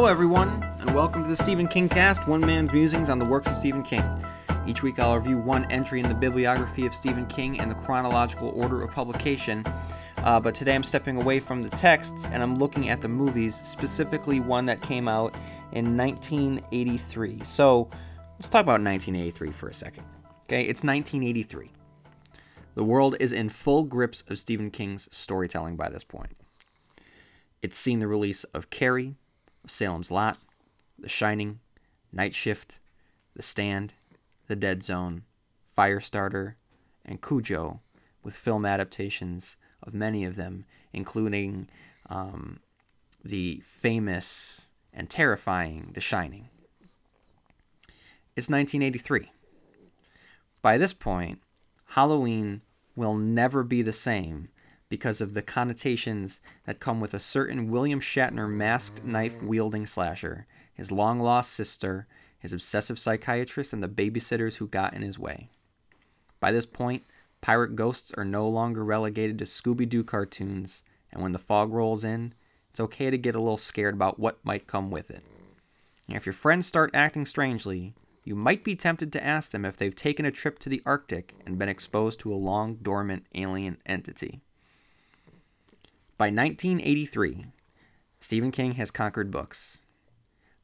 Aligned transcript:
Hello, 0.00 0.10
everyone, 0.10 0.62
and 0.80 0.94
welcome 0.94 1.24
to 1.24 1.28
the 1.28 1.36
Stephen 1.36 1.68
King 1.68 1.86
Cast, 1.86 2.26
one 2.26 2.40
man's 2.40 2.72
musings 2.72 3.10
on 3.10 3.18
the 3.18 3.24
works 3.26 3.50
of 3.50 3.54
Stephen 3.54 3.82
King. 3.82 4.02
Each 4.66 4.82
week, 4.82 4.98
I'll 4.98 5.18
review 5.18 5.36
one 5.36 5.70
entry 5.70 6.00
in 6.00 6.08
the 6.08 6.14
bibliography 6.14 6.86
of 6.86 6.94
Stephen 6.94 7.26
King 7.26 7.56
in 7.56 7.68
the 7.68 7.74
chronological 7.74 8.48
order 8.56 8.82
of 8.82 8.92
publication. 8.92 9.62
Uh, 10.16 10.40
but 10.40 10.54
today, 10.54 10.74
I'm 10.74 10.82
stepping 10.82 11.18
away 11.18 11.38
from 11.38 11.60
the 11.60 11.68
texts 11.68 12.26
and 12.32 12.42
I'm 12.42 12.54
looking 12.54 12.88
at 12.88 13.02
the 13.02 13.08
movies, 13.08 13.54
specifically 13.56 14.40
one 14.40 14.64
that 14.64 14.80
came 14.80 15.06
out 15.06 15.34
in 15.72 15.98
1983. 15.98 17.42
So, 17.44 17.90
let's 18.38 18.48
talk 18.48 18.62
about 18.62 18.80
1983 18.80 19.50
for 19.50 19.68
a 19.68 19.74
second. 19.74 20.04
Okay, 20.44 20.62
it's 20.62 20.82
1983. 20.82 21.70
The 22.74 22.84
world 22.84 23.16
is 23.20 23.32
in 23.32 23.50
full 23.50 23.84
grips 23.84 24.24
of 24.28 24.38
Stephen 24.38 24.70
King's 24.70 25.14
storytelling 25.14 25.76
by 25.76 25.90
this 25.90 26.04
point. 26.04 26.34
It's 27.60 27.76
seen 27.76 27.98
the 27.98 28.08
release 28.08 28.44
of 28.44 28.70
Carrie, 28.70 29.16
Salem's 29.66 30.10
Lot, 30.10 30.38
The 30.98 31.08
Shining, 31.08 31.60
Night 32.12 32.34
Shift, 32.34 32.78
The 33.34 33.42
Stand, 33.42 33.94
The 34.46 34.56
Dead 34.56 34.82
Zone, 34.82 35.24
Firestarter, 35.76 36.54
and 37.04 37.22
Cujo, 37.22 37.80
with 38.22 38.34
film 38.34 38.64
adaptations 38.64 39.56
of 39.82 39.94
many 39.94 40.24
of 40.24 40.36
them, 40.36 40.64
including 40.92 41.68
um, 42.08 42.60
the 43.24 43.62
famous 43.64 44.68
and 44.92 45.08
terrifying 45.08 45.90
The 45.94 46.00
Shining. 46.00 46.48
It's 48.36 48.48
1983. 48.48 49.30
By 50.62 50.78
this 50.78 50.92
point, 50.92 51.40
Halloween 51.86 52.62
will 52.94 53.16
never 53.16 53.62
be 53.62 53.82
the 53.82 53.92
same 53.92 54.48
because 54.90 55.20
of 55.20 55.32
the 55.32 55.40
connotations 55.40 56.40
that 56.66 56.80
come 56.80 57.00
with 57.00 57.14
a 57.14 57.20
certain 57.20 57.70
William 57.70 58.00
Shatner 58.00 58.50
masked 58.50 59.04
knife 59.04 59.40
wielding 59.42 59.86
slasher, 59.86 60.46
his 60.74 60.90
long 60.90 61.20
lost 61.20 61.52
sister, 61.52 62.06
his 62.38 62.52
obsessive 62.52 62.98
psychiatrist, 62.98 63.72
and 63.72 63.82
the 63.82 63.88
babysitters 63.88 64.56
who 64.56 64.66
got 64.66 64.92
in 64.92 65.02
his 65.02 65.18
way. 65.18 65.48
By 66.40 66.50
this 66.50 66.66
point, 66.66 67.04
pirate 67.40 67.76
ghosts 67.76 68.12
are 68.16 68.24
no 68.24 68.48
longer 68.48 68.84
relegated 68.84 69.38
to 69.38 69.44
Scooby 69.44 69.88
Doo 69.88 70.02
cartoons, 70.02 70.82
and 71.12 71.22
when 71.22 71.32
the 71.32 71.38
fog 71.38 71.72
rolls 71.72 72.02
in, 72.02 72.34
it's 72.68 72.80
okay 72.80 73.10
to 73.10 73.18
get 73.18 73.36
a 73.36 73.40
little 73.40 73.56
scared 73.56 73.94
about 73.94 74.18
what 74.18 74.44
might 74.44 74.66
come 74.66 74.90
with 74.90 75.10
it. 75.10 75.22
And 76.08 76.16
if 76.16 76.26
your 76.26 76.32
friends 76.32 76.66
start 76.66 76.90
acting 76.94 77.26
strangely, 77.26 77.94
you 78.24 78.34
might 78.34 78.64
be 78.64 78.74
tempted 78.74 79.12
to 79.12 79.24
ask 79.24 79.52
them 79.52 79.64
if 79.64 79.76
they've 79.76 79.94
taken 79.94 80.26
a 80.26 80.32
trip 80.32 80.58
to 80.60 80.68
the 80.68 80.82
Arctic 80.84 81.34
and 81.46 81.58
been 81.58 81.68
exposed 81.68 82.18
to 82.20 82.32
a 82.32 82.34
long 82.34 82.74
dormant 82.76 83.26
alien 83.34 83.78
entity. 83.86 84.40
By 86.20 86.26
1983, 86.26 87.46
Stephen 88.20 88.50
King 88.50 88.72
has 88.72 88.90
conquered 88.90 89.30
books. 89.30 89.78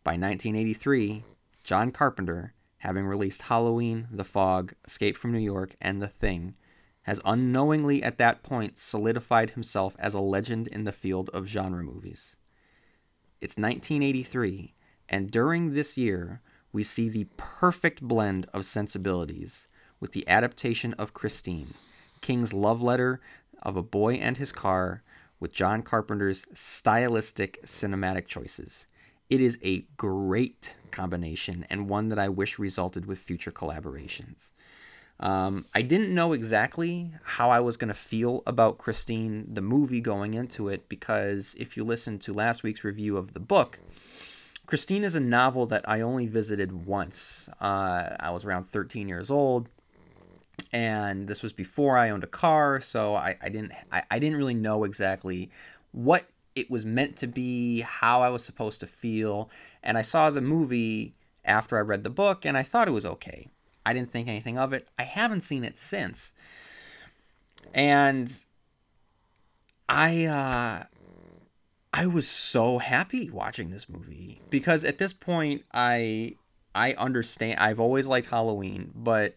By 0.05 0.11
1983, 0.11 1.23
John 1.65 1.93
Carpenter, 1.93 2.53
having 2.77 3.07
released 3.07 3.41
Halloween, 3.41 4.07
The 4.11 4.23
Fog, 4.23 4.75
Escape 4.85 5.17
from 5.17 5.33
New 5.33 5.39
York, 5.39 5.75
and 5.81 6.03
The 6.03 6.09
Thing, 6.09 6.57
has 7.05 7.21
unknowingly 7.25 8.03
at 8.03 8.19
that 8.19 8.43
point 8.43 8.79
solidified 8.79 9.49
himself 9.49 9.97
as 9.99 10.13
a 10.13 10.21
legend 10.21 10.67
in 10.67 10.85
the 10.85 10.93
field 10.93 11.31
of 11.31 11.47
genre 11.47 11.83
movies. 11.83 12.37
It's 13.41 13.57
1983, 13.57 14.75
and 15.09 15.31
during 15.31 15.73
this 15.73 15.97
year, 15.97 16.43
we 16.71 16.83
see 16.83 17.09
the 17.09 17.29
perfect 17.39 18.03
blend 18.03 18.47
of 18.53 18.67
sensibilities 18.67 19.69
with 20.01 20.13
the 20.13 20.29
adaptation 20.29 20.93
of 20.99 21.15
Christine, 21.15 21.73
King's 22.21 22.53
love 22.53 22.83
letter 22.83 23.23
of 23.63 23.79
a 23.79 23.83
boy 23.83 24.17
and 24.17 24.37
his 24.37 24.53
car 24.53 25.03
with 25.41 25.53
John 25.53 25.83
Carpenter's 25.83 26.45
stylistic 26.55 27.65
cinematic 27.65 28.27
choices. 28.27 28.87
It 29.29 29.41
is 29.41 29.59
a 29.63 29.81
great 29.97 30.77
combination 30.91 31.67
and 31.69 31.89
one 31.89 32.09
that 32.11 32.19
I 32.19 32.29
wish 32.29 32.59
resulted 32.59 33.07
with 33.07 33.19
future 33.19 33.51
collaborations. 33.51 34.51
Um, 35.19 35.65
I 35.75 35.83
didn't 35.83 36.15
know 36.15 36.33
exactly 36.33 37.13
how 37.23 37.51
I 37.51 37.61
was 37.61 37.77
going 37.77 37.89
to 37.89 37.95
feel 37.95 38.43
about 38.47 38.79
Christine, 38.79 39.47
the 39.53 39.63
movie, 39.63 40.01
going 40.01 40.35
into 40.35 40.69
it, 40.69 40.89
because 40.89 41.57
if 41.59 41.77
you 41.77 41.85
listen 41.85 42.19
to 42.21 42.35
last 42.35 42.63
week's 42.63 42.85
review 42.85 43.17
of 43.17 43.33
the 43.33 43.41
book, 43.41 43.79
Christine 44.67 45.05
is 45.05 45.15
a 45.15 45.21
novel 45.21 45.65
that 45.67 45.89
I 45.89 46.03
only 46.03 46.27
visited 46.27 46.87
once. 46.87 47.49
Uh, 47.61 48.17
I 48.21 48.31
was 48.31 48.45
around 48.45 48.65
13 48.65 49.09
years 49.09 49.31
old 49.31 49.69
and 50.73 51.29
this 51.29 51.43
was 51.43 51.53
before 51.53 51.97
I 51.97 52.11
owned 52.11 52.25
a 52.25 52.29
car, 52.29 52.81
so 52.81 53.15
I, 53.15 53.37
I 53.41 53.49
didn't 53.49 53.73
I, 53.93 54.03
I 54.11 54.19
didn't 54.19 54.39
really 54.39 54.55
know 54.55 54.85
exactly 54.85 55.51
what 55.93 56.27
it 56.55 56.71
was 56.71 56.87
meant 56.87 57.17
to 57.19 57.27
be, 57.27 57.81
how 57.83 58.23
I 58.23 58.31
was 58.31 58.45
supposed 58.45 58.81
to 58.81 58.87
feel, 58.87 59.51
and 59.83 59.99
I 59.99 60.03
saw 60.03 60.31
the 60.31 60.41
movie 60.41 61.15
after 61.45 61.77
I 61.77 61.81
read 61.81 62.05
the 62.05 62.11
book, 62.11 62.45
and 62.45 62.57
I 62.57 62.63
thought 62.63 62.89
it 62.89 62.93
was 62.93 63.07
okay. 63.07 63.49
I 63.85 63.93
didn't 63.93 64.11
think 64.11 64.29
anything 64.29 64.59
of 64.59 64.73
it. 64.73 64.89
I 64.99 65.05
haven't 65.05 65.43
seen 65.43 65.65
it 65.65 65.79
since, 65.79 66.33
and 67.73 68.33
I 69.89 70.25
uh, 70.25 70.85
I 71.93 72.07
was 72.07 72.29
so 72.29 72.79
happy 72.79 73.31
watching 73.31 73.71
this 73.71 73.89
movie 73.89 74.43
because 74.51 74.85
at 74.85 74.99
this 74.99 75.13
point 75.13 75.65
I 75.73 76.37
I 76.75 76.93
understand. 76.93 77.59
I've 77.59 77.81
always 77.81 78.07
liked 78.07 78.27
Halloween, 78.27 78.93
but 78.95 79.35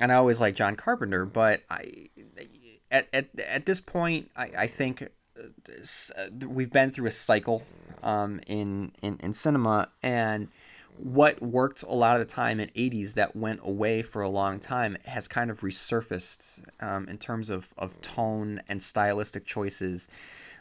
and 0.00 0.12
I 0.12 0.16
always 0.16 0.40
like 0.40 0.54
John 0.54 0.76
Carpenter, 0.76 1.24
but 1.24 1.62
I 1.70 2.08
at 2.90 3.08
at, 3.12 3.28
at 3.38 3.66
this 3.66 3.80
point 3.80 4.30
I, 4.36 4.50
I 4.58 4.66
think 4.66 5.08
uh, 5.38 6.46
we've 6.46 6.70
been 6.70 6.90
through 6.90 7.06
a 7.06 7.12
cycle 7.12 7.62
um, 8.02 8.40
in, 8.46 8.92
in 9.02 9.18
in 9.22 9.32
cinema 9.32 9.88
and 10.02 10.48
what 10.98 11.40
worked 11.42 11.82
a 11.82 11.92
lot 11.92 12.20
of 12.20 12.26
the 12.26 12.32
time 12.32 12.60
in 12.60 12.68
80s 12.70 13.14
that 13.14 13.34
went 13.34 13.60
away 13.62 14.02
for 14.02 14.22
a 14.22 14.28
long 14.28 14.60
time 14.60 14.96
has 15.04 15.26
kind 15.26 15.50
of 15.50 15.60
resurfaced 15.60 16.60
um, 16.80 17.08
in 17.08 17.18
terms 17.18 17.50
of, 17.50 17.72
of 17.78 17.98
tone 18.02 18.60
and 18.68 18.82
stylistic 18.82 19.44
choices 19.44 20.08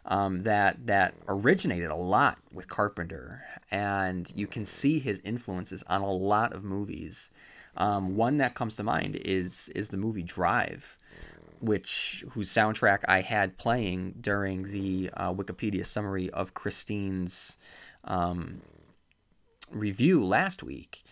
um, 0.06 0.40
that 0.40 0.88
that 0.88 1.14
originated 1.28 1.90
a 1.90 1.96
lot 1.96 2.38
with 2.54 2.68
Carpenter. 2.68 3.44
And 3.70 4.32
you 4.36 4.48
can 4.48 4.66
see 4.66 5.00
his 5.00 5.20
influences 5.24 5.84
on 5.88 6.02
a 6.02 6.12
lot 6.12 6.54
of 6.54 6.64
movies 6.64 7.30
um, 7.78 8.16
one 8.16 8.38
that 8.38 8.54
comes 8.54 8.76
to 8.78 8.84
mind 8.84 9.16
is 9.24 9.70
is 9.76 9.90
the 9.90 9.98
movie 9.98 10.24
Drive, 10.24 10.98
which 11.60 12.24
whose 12.32 12.50
soundtrack 12.50 13.00
I 13.08 13.22
had 13.22 13.58
playing 13.58 14.16
during 14.22 14.72
the 14.72 15.10
uh, 15.16 15.34
Wikipedia 15.34 15.86
summary 15.86 16.30
of 16.32 16.54
Christine's 16.54 17.58
um, 18.04 18.62
review 19.72 20.24
last 20.24 20.64
week. 20.64 21.04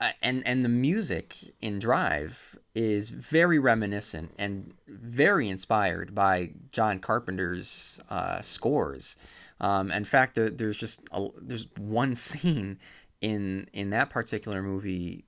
Uh, 0.00 0.10
and 0.20 0.46
and 0.46 0.62
the 0.62 0.68
music 0.68 1.36
in 1.60 1.78
Drive 1.78 2.58
is 2.74 3.08
very 3.08 3.58
reminiscent 3.58 4.32
and 4.38 4.74
very 4.88 5.48
inspired 5.48 6.14
by 6.14 6.50
John 6.72 6.98
Carpenter's 6.98 8.00
uh, 8.10 8.40
scores. 8.40 9.16
Um, 9.60 9.92
in 9.92 10.04
fact, 10.04 10.34
there's 10.34 10.76
just 10.76 11.02
a, 11.12 11.28
there's 11.40 11.68
one 11.78 12.14
scene 12.16 12.78
in 13.20 13.68
in 13.72 13.90
that 13.90 14.10
particular 14.10 14.60
movie 14.60 15.24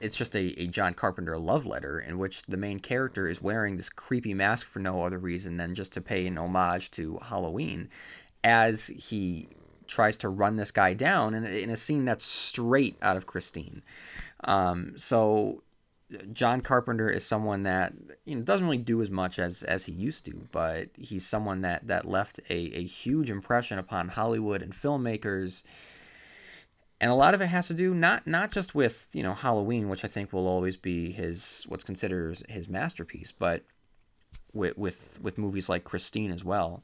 it's 0.00 0.16
just 0.16 0.34
a, 0.36 0.60
a 0.60 0.66
John 0.66 0.94
Carpenter 0.94 1.38
love 1.38 1.66
letter 1.66 2.00
in 2.00 2.18
which 2.18 2.42
the 2.42 2.56
main 2.56 2.78
character 2.78 3.28
is 3.28 3.40
wearing 3.40 3.76
this 3.76 3.88
creepy 3.88 4.34
mask 4.34 4.66
for 4.66 4.78
no 4.78 5.02
other 5.02 5.18
reason 5.18 5.56
than 5.56 5.74
just 5.74 5.92
to 5.92 6.00
pay 6.00 6.26
an 6.26 6.38
homage 6.38 6.90
to 6.92 7.18
Halloween 7.22 7.88
as 8.42 8.88
he 8.88 9.48
tries 9.86 10.18
to 10.18 10.28
run 10.28 10.56
this 10.56 10.70
guy 10.70 10.94
down 10.94 11.34
in, 11.34 11.44
in 11.44 11.70
a 11.70 11.76
scene 11.76 12.04
that's 12.04 12.24
straight 12.24 12.96
out 13.02 13.16
of 13.16 13.26
Christine. 13.26 13.82
Um, 14.44 14.94
so 14.96 15.62
John 16.32 16.60
Carpenter 16.60 17.08
is 17.08 17.24
someone 17.24 17.62
that 17.64 17.92
you 18.24 18.36
know 18.36 18.42
doesn't 18.42 18.66
really 18.66 18.78
do 18.78 19.00
as 19.00 19.10
much 19.10 19.38
as 19.38 19.62
as 19.62 19.84
he 19.86 19.92
used 19.92 20.26
to, 20.26 20.46
but 20.52 20.88
he's 20.96 21.26
someone 21.26 21.62
that 21.62 21.86
that 21.86 22.06
left 22.06 22.40
a, 22.50 22.54
a 22.54 22.84
huge 22.84 23.30
impression 23.30 23.78
upon 23.78 24.08
Hollywood 24.08 24.62
and 24.62 24.72
filmmakers 24.72 25.62
and 27.00 27.10
a 27.10 27.14
lot 27.14 27.34
of 27.34 27.40
it 27.40 27.46
has 27.46 27.68
to 27.68 27.74
do 27.74 27.94
not 27.94 28.26
not 28.26 28.50
just 28.50 28.74
with 28.74 29.08
you 29.12 29.22
know 29.22 29.34
Halloween, 29.34 29.88
which 29.88 30.04
I 30.04 30.08
think 30.08 30.32
will 30.32 30.46
always 30.46 30.76
be 30.76 31.12
his 31.12 31.64
what's 31.68 31.84
considered 31.84 32.40
his 32.48 32.68
masterpiece, 32.68 33.32
but 33.32 33.62
with 34.52 34.78
with 34.78 35.18
with 35.20 35.38
movies 35.38 35.68
like 35.68 35.84
Christine 35.84 36.30
as 36.30 36.44
well. 36.44 36.82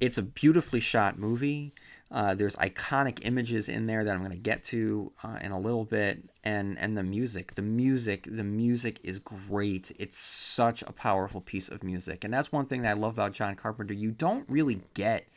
It's 0.00 0.18
a 0.18 0.22
beautifully 0.22 0.80
shot 0.80 1.18
movie. 1.18 1.74
Uh, 2.10 2.34
there's 2.34 2.56
iconic 2.56 3.18
images 3.22 3.68
in 3.68 3.86
there 3.86 4.02
that 4.02 4.12
I'm 4.12 4.20
going 4.20 4.30
to 4.30 4.36
get 4.36 4.62
to 4.64 5.12
uh, 5.22 5.38
in 5.42 5.50
a 5.50 5.60
little 5.60 5.84
bit, 5.84 6.22
and 6.44 6.78
and 6.78 6.96
the 6.96 7.02
music, 7.02 7.54
the 7.54 7.62
music, 7.62 8.26
the 8.30 8.44
music 8.44 9.00
is 9.02 9.18
great. 9.18 9.92
It's 9.98 10.16
such 10.16 10.82
a 10.82 10.92
powerful 10.92 11.40
piece 11.40 11.68
of 11.68 11.82
music, 11.82 12.24
and 12.24 12.32
that's 12.32 12.50
one 12.50 12.66
thing 12.66 12.82
that 12.82 12.90
I 12.90 13.00
love 13.00 13.12
about 13.12 13.32
John 13.32 13.56
Carpenter. 13.56 13.92
You 13.92 14.10
don't 14.10 14.48
really 14.48 14.80
get 14.94 15.28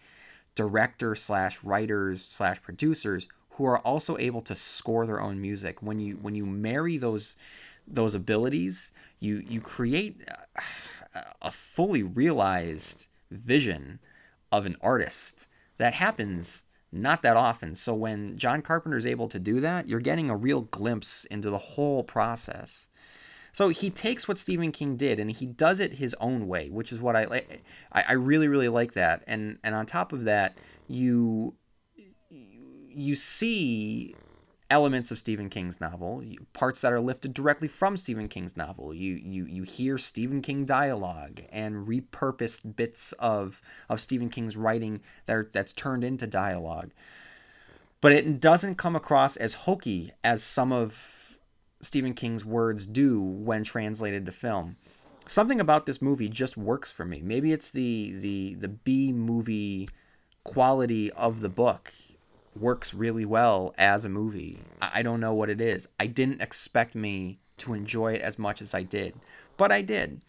director 0.56 1.15
slash 1.15 1.63
writers 1.63 2.24
slash 2.24 2.62
producers 2.62 3.27
who 3.62 3.68
are 3.68 3.80
also 3.80 4.18
able 4.18 4.42
to 4.42 4.56
score 4.56 5.06
their 5.06 5.22
own 5.22 5.40
music. 5.40 5.84
When 5.84 6.00
you 6.00 6.16
when 6.16 6.34
you 6.34 6.48
marry 6.48 6.98
those 6.98 7.36
those 7.88 8.16
abilities, 8.16 8.92
you 9.19 9.44
you 9.48 9.62
create 9.62 10.19
a 11.42 11.52
fully 11.52 12.02
realized 12.02 13.06
vision 13.30 14.00
of 14.52 14.66
an 14.66 14.78
artist 14.81 15.48
that 15.78 15.94
happens 15.94 16.66
not 16.92 17.22
that 17.22 17.38
often. 17.38 17.75
So 17.75 17.94
when 17.94 18.36
John 18.36 18.63
Carpenter 18.63 18.98
is 18.98 19.06
able 19.06 19.30
to 19.30 19.40
do 19.40 19.60
that, 19.60 19.88
you're 19.88 20.00
getting 20.00 20.31
a 20.31 20.36
real 20.36 20.62
glimpse 20.62 21.25
into 21.25 21.52
the 21.52 21.57
whole 21.57 22.04
process. 22.04 22.88
So 23.54 23.69
he 23.69 23.90
takes 23.92 24.28
what 24.28 24.40
Stephen 24.40 24.72
King 24.72 24.96
did 24.98 25.19
and 25.19 25.30
he 25.31 25.46
does 25.46 25.80
it 25.80 25.94
his 25.94 26.16
own 26.19 26.48
way, 26.48 26.69
which 26.69 26.92
is 26.92 27.00
what 27.00 27.16
I 27.16 27.25
like. 27.25 27.64
I 27.92 28.14
really, 28.14 28.48
really 28.48 28.69
like 28.69 28.94
that. 28.94 29.24
And 29.28 29.60
and 29.64 29.75
on 29.75 29.86
top 29.86 30.14
of 30.14 30.24
that, 30.24 30.57
you 30.88 31.54
you 32.94 33.16
see 33.16 34.16
elements 34.72 35.12
of 35.12 35.20
Stephen 35.20 35.50
King's 35.50 35.82
novel, 35.82 36.24
parts 36.54 36.82
that 36.82 36.94
are 36.94 37.02
lifted 37.02 37.34
directly 37.34 37.68
from 37.68 37.98
Stephen 37.98 38.28
King's 38.28 38.56
novel. 38.56 38.94
You 38.94 39.16
you 39.16 39.46
you 39.46 39.64
hear 39.64 39.98
Stephen 39.98 40.42
King 40.42 40.66
dialogue 40.66 41.42
and 41.52 41.88
repurposed 41.88 42.76
bits 42.76 43.12
of 43.20 43.62
of 43.90 44.00
Stephen 44.00 44.30
King's 44.30 44.56
writing 44.56 45.02
that 45.26 45.36
are, 45.36 45.50
that's 45.54 45.74
turned 45.74 46.04
into 46.04 46.26
dialogue. 46.26 46.92
But 48.00 48.14
it 48.14 48.40
doesn't 48.40 48.76
come 48.76 48.96
across 48.96 49.36
as 49.36 49.54
hokey 49.54 50.12
as 50.24 50.42
some 50.42 50.72
of 50.72 51.38
Stephen 51.82 52.14
King's 52.14 52.46
words 52.46 52.88
do 52.88 53.22
when 53.22 53.64
translated 53.64 54.26
to 54.26 54.32
film. 54.32 54.78
Something 55.28 55.60
about 55.60 55.86
this 55.86 56.02
movie 56.02 56.30
just 56.30 56.58
works 56.58 56.92
for 56.92 57.06
me. 57.06 57.22
Maybe 57.22 57.52
it's 57.52 57.70
the 57.70 58.16
the 58.20 58.56
the 58.56 58.70
B 58.70 59.12
movie 59.12 59.90
quality 60.44 61.12
of 61.12 61.42
the 61.42 61.50
book 61.50 61.94
works 62.59 62.94
really 62.94 63.25
well 63.25 63.74
as 63.77 64.06
a 64.06 64.09
movie. 64.09 64.59
I 64.81 65.01
don't 65.01 65.19
know 65.19 65.33
what 65.33 65.50
it 65.50 65.62
is. 65.62 65.88
I 66.00 66.07
didn't 66.07 66.42
expect 66.42 66.95
me 66.95 67.39
to 67.57 67.74
enjoy 67.74 68.13
it 68.13 68.21
as 68.21 68.38
much 68.38 68.62
as 68.62 68.74
I 68.74 68.83
did, 68.83 69.13
but 69.57 69.71
I 69.71 69.81
did. 69.81 70.21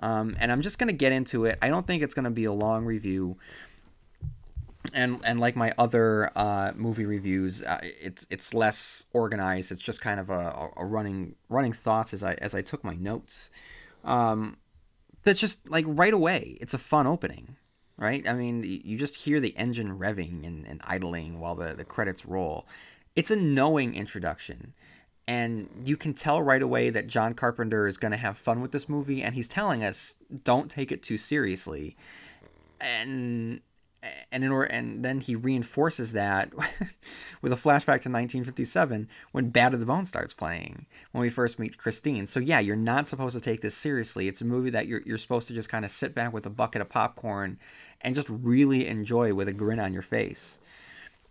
Um, 0.00 0.36
and 0.38 0.52
I'm 0.52 0.62
just 0.62 0.78
gonna 0.78 0.92
get 0.92 1.12
into 1.12 1.44
it. 1.46 1.58
I 1.62 1.68
don't 1.68 1.86
think 1.86 2.02
it's 2.02 2.14
gonna 2.14 2.30
be 2.30 2.44
a 2.44 2.52
long 2.52 2.84
review. 2.84 3.36
And 4.92 5.20
and 5.24 5.40
like 5.40 5.56
my 5.56 5.72
other 5.78 6.30
uh, 6.36 6.72
movie 6.74 7.06
reviews, 7.06 7.62
uh, 7.62 7.80
it's 7.82 8.26
it's 8.30 8.54
less 8.54 9.04
organized. 9.12 9.72
It's 9.72 9.80
just 9.80 10.00
kind 10.00 10.20
of 10.20 10.30
a, 10.30 10.70
a 10.76 10.84
running 10.84 11.34
running 11.48 11.72
thoughts 11.72 12.14
as 12.14 12.22
I 12.22 12.34
as 12.34 12.54
I 12.54 12.62
took 12.62 12.84
my 12.84 12.94
notes. 12.94 13.50
Um, 14.04 14.58
but 15.24 15.36
just 15.36 15.68
like 15.68 15.84
right 15.88 16.14
away, 16.14 16.56
it's 16.60 16.72
a 16.72 16.78
fun 16.78 17.06
opening 17.06 17.56
right? 17.98 18.28
I 18.28 18.34
mean, 18.34 18.62
you 18.62 18.98
just 18.98 19.16
hear 19.16 19.40
the 19.40 19.56
engine 19.56 19.98
revving 19.98 20.46
and, 20.46 20.66
and 20.66 20.80
idling 20.84 21.38
while 21.38 21.54
the, 21.54 21.74
the 21.74 21.84
credits 21.84 22.26
roll. 22.26 22.66
It's 23.14 23.30
a 23.30 23.36
knowing 23.36 23.94
introduction. 23.94 24.74
And 25.28 25.68
you 25.84 25.96
can 25.96 26.14
tell 26.14 26.40
right 26.40 26.62
away 26.62 26.90
that 26.90 27.08
John 27.08 27.34
Carpenter 27.34 27.86
is 27.86 27.98
going 27.98 28.12
to 28.12 28.18
have 28.18 28.38
fun 28.38 28.60
with 28.60 28.70
this 28.70 28.88
movie, 28.88 29.22
and 29.22 29.34
he's 29.34 29.48
telling 29.48 29.82
us, 29.82 30.14
don't 30.44 30.70
take 30.70 30.92
it 30.92 31.02
too 31.02 31.18
seriously. 31.18 31.96
And 32.80 33.60
and 34.32 34.44
in 34.44 34.50
order, 34.50 34.66
and 34.72 35.04
then 35.04 35.20
he 35.20 35.34
reinforces 35.34 36.12
that 36.12 36.52
with 37.42 37.52
a 37.52 37.56
flashback 37.56 38.02
to 38.02 38.10
1957 38.10 39.08
when 39.32 39.50
Bad 39.50 39.72
to 39.72 39.78
the 39.78 39.86
Bone 39.86 40.06
starts 40.06 40.34
playing 40.34 40.86
when 41.12 41.22
we 41.22 41.30
first 41.30 41.58
meet 41.58 41.78
Christine. 41.78 42.26
So 42.26 42.40
yeah, 42.40 42.60
you're 42.60 42.76
not 42.76 43.08
supposed 43.08 43.34
to 43.34 43.40
take 43.40 43.60
this 43.60 43.74
seriously. 43.74 44.28
It's 44.28 44.42
a 44.42 44.46
movie 44.46 44.70
that 44.70 44.86
you're 44.86 45.02
you're 45.06 45.18
supposed 45.18 45.48
to 45.48 45.54
just 45.54 45.68
kind 45.68 45.84
of 45.84 45.90
sit 45.90 46.14
back 46.14 46.32
with 46.32 46.46
a 46.46 46.50
bucket 46.50 46.82
of 46.82 46.88
popcorn 46.88 47.58
and 48.00 48.14
just 48.14 48.28
really 48.28 48.86
enjoy 48.86 49.34
with 49.34 49.48
a 49.48 49.52
grin 49.52 49.80
on 49.80 49.92
your 49.92 50.02
face. 50.02 50.58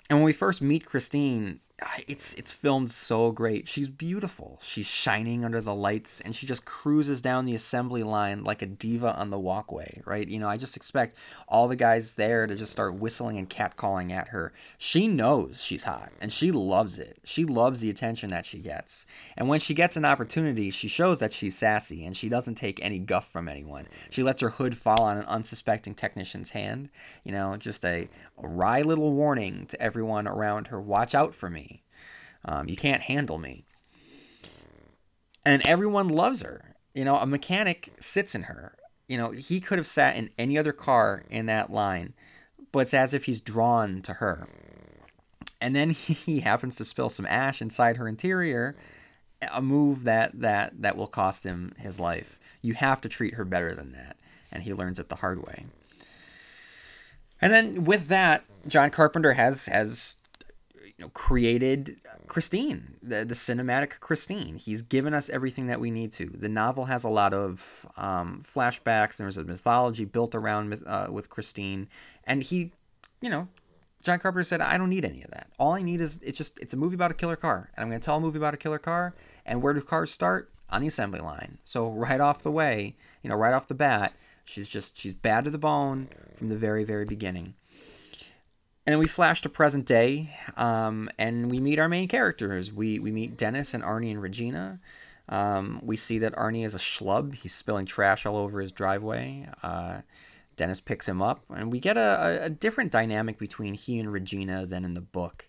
And 0.10 0.20
when 0.20 0.26
we 0.26 0.34
first 0.34 0.62
meet 0.62 0.86
Christine, 0.86 1.60
it's 2.08 2.34
it's 2.36 2.54
filmed 2.54 2.90
so 2.90 3.32
great. 3.32 3.68
She's 3.68 3.90
beautiful. 3.90 4.60
She's 4.62 4.86
shining 4.86 5.44
under 5.44 5.60
the 5.60 5.76
lights 5.76 6.22
and 6.22 6.34
she 6.34 6.48
just 6.48 6.64
cruises 6.64 7.22
down 7.22 7.46
the 7.46 7.56
assembly 7.56 8.02
line 8.04 8.46
like 8.46 8.62
a 8.62 8.66
diva 8.66 9.14
on 9.14 9.30
the 9.30 9.40
walkway, 9.40 10.02
right? 10.06 10.26
You 10.26 10.40
know, 10.40 10.48
I 10.48 10.56
just 10.56 10.78
expect 10.78 11.18
all 11.50 11.68
the 11.68 11.76
guys 11.76 12.16
there 12.16 12.48
to 12.48 12.56
just 12.56 12.72
start 12.72 12.96
whistling 12.96 13.38
and 13.38 13.50
catcalling 13.50 14.12
at 14.12 14.30
her. 14.30 14.54
She 14.78 15.08
knows 15.08 15.62
she's 15.62 15.84
hot 15.84 16.12
and 16.22 16.32
she 16.32 16.52
loves 16.52 16.98
it. 16.98 17.20
She 17.26 17.44
loves 17.44 17.82
the 17.82 17.90
attention 17.90 18.30
that 18.30 18.46
she 18.46 18.60
gets. 18.60 19.06
And 19.36 19.50
when 19.50 19.60
she 19.60 19.74
gets 19.74 19.98
an 19.98 20.06
opportunity, 20.06 20.72
she 20.72 20.88
shows 20.88 21.20
that 21.20 21.34
she's 21.34 21.58
sassy 21.58 22.06
and 22.06 22.16
she 22.16 22.30
doesn't 22.30 22.56
take 22.56 22.80
any 22.82 23.00
guff 23.00 23.30
from 23.30 23.50
anyone. 23.50 23.88
She 24.10 24.24
lets 24.24 24.42
her 24.42 24.50
hood 24.50 24.78
fall 24.78 25.02
on 25.02 25.18
an 25.18 25.26
unsuspecting 25.26 25.96
technician's 25.96 26.52
hand, 26.52 26.90
you 27.26 27.34
know, 27.34 27.58
just 27.58 27.84
a, 27.84 28.08
a 28.42 28.48
wry 28.48 28.82
little 28.82 29.12
warning 29.12 29.66
to 29.68 29.82
everyone 29.82 30.28
around 30.28 30.68
her, 30.68 30.80
watch 30.80 31.14
out 31.14 31.34
for 31.34 31.50
me 31.50 31.66
um, 32.46 32.70
you 32.70 32.76
can't 32.76 33.02
handle 33.02 33.38
me. 33.38 33.66
And 35.44 35.62
everyone 35.64 36.08
loves 36.08 36.42
her. 36.42 36.76
You 36.94 37.04
know, 37.04 37.18
a 37.18 37.26
mechanic 37.26 37.92
sits 38.00 38.36
in 38.36 38.44
her. 38.44 38.76
You 39.08 39.18
know, 39.18 39.32
he 39.32 39.60
could 39.60 39.78
have 39.78 39.88
sat 39.88 40.16
in 40.16 40.30
any 40.38 40.58
other 40.58 40.72
car 40.72 41.24
in 41.30 41.46
that 41.48 41.72
line, 41.72 42.14
but 42.72 42.80
it's 42.80 42.94
as 42.94 43.14
if 43.14 43.26
he's 43.26 43.42
drawn 43.42 44.02
to 44.04 44.14
her. 44.14 44.48
And 45.62 45.76
then 45.76 45.90
he 45.92 46.40
happens 46.40 46.76
to 46.78 46.86
spill 46.86 47.10
some 47.10 47.26
ash 47.26 47.62
inside 47.62 47.98
her 47.98 48.08
interior, 48.08 48.76
a 49.54 49.62
move 49.62 50.06
that 50.06 50.40
that 50.40 50.82
that 50.82 50.96
will 50.96 51.08
cost 51.08 51.44
him 51.44 51.74
his 51.78 52.00
life. 52.00 52.40
You 52.62 52.74
have 52.74 53.02
to 53.02 53.10
treat 53.10 53.36
her 53.36 53.46
better 53.46 53.76
than 53.76 53.92
that, 53.92 54.18
and 54.52 54.64
he 54.64 54.74
learns 54.74 54.98
it 54.98 55.10
the 55.10 55.18
hard 55.18 55.46
way. 55.46 55.66
And 57.42 57.54
then 57.54 57.84
with 57.84 58.08
that, 58.08 58.46
John 58.68 58.90
Carpenter 58.90 59.34
has 59.34 59.68
has 59.68 60.16
you 60.98 61.04
know, 61.04 61.10
created 61.10 61.98
Christine, 62.28 62.96
the, 63.04 63.26
the 63.26 63.36
cinematic 63.36 64.00
Christine. 64.00 64.56
He's 64.56 64.82
given 64.82 65.14
us 65.14 65.30
everything 65.30 65.68
that 65.68 65.80
we 65.80 65.92
need 65.92 66.12
to. 66.14 66.28
The 66.28 66.48
novel 66.48 66.86
has 66.86 67.04
a 67.04 67.10
lot 67.10 67.34
of 67.34 67.86
um, 67.98 68.42
flashbacks. 68.44 69.18
There's 69.18 69.38
a 69.38 69.44
mythology 69.44 70.06
built 70.06 70.36
around 70.36 70.82
uh, 70.86 71.08
with 71.10 71.30
Christine, 71.30 71.90
and 72.24 72.42
he, 72.42 72.72
you 73.20 73.30
know, 73.30 73.48
John 74.04 74.20
Carpenter 74.20 74.44
said, 74.44 74.62
"I 74.62 74.78
don't 74.78 74.90
need 74.90 75.04
any 75.04 75.22
of 75.24 75.32
that. 75.32 75.50
All 75.60 75.74
I 75.74 75.82
need 75.82 76.00
is 76.00 76.20
it's 76.24 76.38
just 76.38 76.58
it's 76.60 76.74
a 76.74 76.78
movie 76.78 76.96
about 76.96 77.12
a 77.12 77.16
killer 77.16 77.36
car, 77.36 77.70
and 77.76 77.84
I'm 77.84 77.90
going 77.90 78.00
to 78.00 78.06
tell 78.06 78.18
a 78.18 78.22
movie 78.22 78.38
about 78.38 78.54
a 78.54 78.58
killer 78.58 78.80
car. 78.80 79.16
And 79.46 79.62
where 79.62 79.74
do 79.74 79.82
cars 79.82 80.12
start? 80.12 80.52
On 80.70 80.82
the 80.82 80.88
assembly 80.88 81.20
line. 81.20 81.60
So 81.64 81.90
right 81.90 82.20
off 82.20 82.42
the 82.42 82.52
way, 82.52 82.96
you 83.22 83.30
know, 83.30 83.36
right 83.36 83.54
off 83.54 83.68
the 83.68 83.76
bat, 83.76 84.14
she's 84.46 84.68
just 84.68 84.98
she's 84.98 85.14
bad 85.14 85.44
to 85.44 85.52
the 85.52 85.60
bone 85.60 86.10
from 86.36 86.50
the 86.50 86.56
very 86.56 86.84
very 86.84 87.06
beginning." 87.06 87.54
And 88.86 88.94
then 88.94 89.00
we 89.00 89.08
flash 89.08 89.42
to 89.42 89.50
present 89.50 89.86
day, 89.86 90.30
um, 90.58 91.10
and 91.18 91.50
we 91.50 91.60
meet 91.60 91.80
our 91.80 91.90
main 91.90 92.08
characters. 92.08 92.72
We 92.72 93.00
we 93.00 93.12
meet 93.12 93.36
Dennis 93.36 93.74
and 93.74 93.84
Arnie 93.84 94.12
and 94.12 94.22
Regina. 94.22 94.80
Um, 95.28 95.80
we 95.84 95.96
see 95.96 96.20
that 96.20 96.36
Arnie 96.36 96.66
is 96.66 96.76
a 96.76 96.80
schlub. 96.80 97.34
He's 97.34 97.56
spilling 97.56 97.88
trash 97.88 98.28
all 98.28 98.38
over 98.38 98.62
his 98.62 98.72
driveway. 98.72 99.50
Uh, 99.64 100.02
Dennis 100.56 100.80
picks 100.80 101.08
him 101.08 101.20
up, 101.20 101.44
and 101.50 101.72
we 101.72 101.80
get 101.80 101.98
a, 101.98 102.42
a, 102.44 102.50
different 102.50 102.92
dynamic 102.92 103.40
between 103.40 103.74
he 103.74 104.00
and 104.00 104.14
Regina 104.14 104.68
than 104.68 104.86
in 104.86 104.94
the 104.94 105.02
book. 105.02 105.48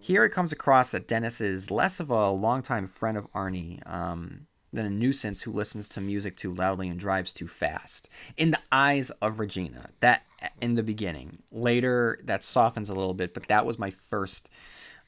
Here 0.00 0.24
it 0.24 0.30
comes 0.30 0.50
across 0.50 0.90
that 0.90 1.06
Dennis 1.06 1.42
is 1.42 1.70
less 1.70 2.00
of 2.00 2.10
a 2.10 2.30
longtime 2.30 2.86
friend 2.86 3.18
of 3.18 3.30
Arnie. 3.32 3.86
Um, 3.86 4.46
than 4.72 4.86
a 4.86 4.90
nuisance 4.90 5.42
who 5.42 5.52
listens 5.52 5.88
to 5.88 6.00
music 6.00 6.36
too 6.36 6.54
loudly 6.54 6.88
and 6.88 6.98
drives 6.98 7.32
too 7.32 7.48
fast. 7.48 8.08
In 8.36 8.52
the 8.52 8.60
eyes 8.70 9.10
of 9.22 9.40
Regina, 9.40 9.88
that 10.00 10.24
in 10.60 10.74
the 10.74 10.82
beginning. 10.82 11.38
Later, 11.50 12.18
that 12.24 12.44
softens 12.44 12.88
a 12.88 12.94
little 12.94 13.14
bit, 13.14 13.34
but 13.34 13.48
that 13.48 13.66
was 13.66 13.78
my 13.78 13.90
first 13.90 14.50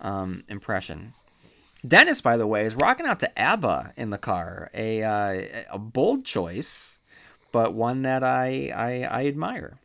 um, 0.01 0.45
impression. 0.49 1.13
Dennis, 1.87 2.21
by 2.21 2.37
the 2.37 2.47
way, 2.47 2.65
is 2.65 2.75
rocking 2.75 3.07
out 3.07 3.21
to 3.21 3.39
ABBA 3.39 3.95
in 3.97 4.11
the 4.11 4.19
car. 4.19 4.71
A 4.73 5.03
uh, 5.03 5.65
a 5.73 5.79
bold 5.79 6.25
choice, 6.25 6.99
but 7.51 7.75
one 7.75 8.03
that 8.03 8.23
I, 8.23 8.73
I, 8.75 9.23
I 9.23 9.27
admire. 9.27 9.79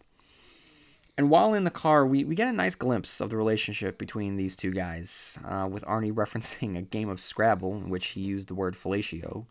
And 1.18 1.32
while 1.32 1.56
in 1.56 1.64
the 1.64 1.72
car, 1.72 2.06
we, 2.06 2.24
we 2.24 2.36
get 2.36 2.48
a 2.48 2.54
nice 2.54 2.76
glimpse 2.76 3.20
of 3.20 3.32
the 3.32 3.38
relationship 3.38 3.98
between 3.98 4.36
these 4.38 4.56
two 4.56 4.70
guys, 4.70 5.40
uh, 5.44 5.68
with 5.70 5.84
Arnie 5.86 6.14
referencing 6.14 6.78
a 6.78 6.84
game 6.84 7.10
of 7.10 7.20
Scrabble 7.20 7.76
in 7.76 7.90
which 7.90 8.08
he 8.08 8.22
used 8.22 8.48
the 8.48 8.56
word 8.56 8.76
fellatio, 8.76 9.46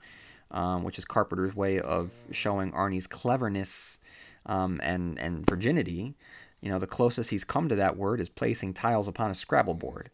um, 0.53 0.85
which 0.85 0.99
is 0.99 1.05
Carpenter's 1.05 1.57
way 1.57 1.81
of 1.81 2.13
showing 2.31 2.71
Arnie's 2.71 3.09
cleverness 3.09 3.99
um, 4.47 4.81
and, 4.83 5.19
and 5.19 5.45
virginity. 5.47 6.15
You 6.61 6.71
know, 6.71 6.79
the 6.79 6.87
closest 6.87 7.31
he's 7.31 7.45
come 7.45 7.69
to 7.69 7.77
that 7.77 7.97
word 7.97 8.21
is 8.21 8.29
placing 8.29 8.75
tiles 8.75 9.09
upon 9.09 9.31
a 9.31 9.35
Scrabble 9.35 9.75
board. 9.75 10.11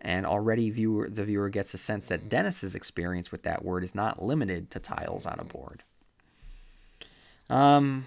And 0.00 0.26
already 0.26 0.70
viewer, 0.70 1.08
the 1.08 1.24
viewer 1.24 1.48
gets 1.48 1.74
a 1.74 1.78
sense 1.78 2.06
that 2.06 2.28
Dennis's 2.28 2.74
experience 2.74 3.32
with 3.32 3.42
that 3.42 3.64
word 3.64 3.82
is 3.82 3.94
not 3.94 4.22
limited 4.22 4.70
to 4.72 4.78
tiles 4.78 5.26
on 5.26 5.38
a 5.38 5.44
board. 5.44 5.82
Um, 7.48 8.06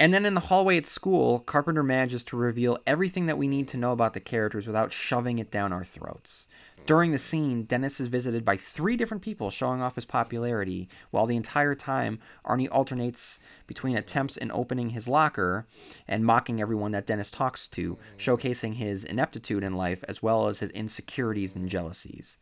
and 0.00 0.14
then 0.14 0.24
in 0.24 0.34
the 0.34 0.40
hallway 0.40 0.76
at 0.76 0.86
school, 0.86 1.40
Carpenter 1.40 1.82
manages 1.82 2.24
to 2.24 2.36
reveal 2.36 2.78
everything 2.86 3.26
that 3.26 3.38
we 3.38 3.48
need 3.48 3.68
to 3.68 3.76
know 3.76 3.92
about 3.92 4.14
the 4.14 4.20
characters 4.20 4.66
without 4.66 4.92
shoving 4.92 5.38
it 5.38 5.50
down 5.50 5.72
our 5.72 5.84
throats. 5.84 6.46
During 6.86 7.12
the 7.12 7.18
scene, 7.18 7.64
Dennis 7.64 8.00
is 8.00 8.06
visited 8.06 8.44
by 8.44 8.56
three 8.56 8.96
different 8.96 9.22
people 9.22 9.50
showing 9.50 9.82
off 9.82 9.96
his 9.96 10.06
popularity, 10.06 10.88
while 11.10 11.26
the 11.26 11.36
entire 11.36 11.74
time, 11.74 12.18
Arnie 12.46 12.70
alternates 12.70 13.38
between 13.66 13.96
attempts 13.96 14.38
in 14.38 14.50
opening 14.50 14.90
his 14.90 15.06
locker 15.06 15.66
and 16.06 16.24
mocking 16.24 16.62
everyone 16.62 16.92
that 16.92 17.06
Dennis 17.06 17.30
talks 17.30 17.68
to, 17.68 17.98
showcasing 18.16 18.74
his 18.74 19.04
ineptitude 19.04 19.62
in 19.62 19.74
life 19.74 20.02
as 20.08 20.22
well 20.22 20.46
as 20.46 20.60
his 20.60 20.70
insecurities 20.70 21.54
and 21.54 21.68
jealousies. 21.68 22.38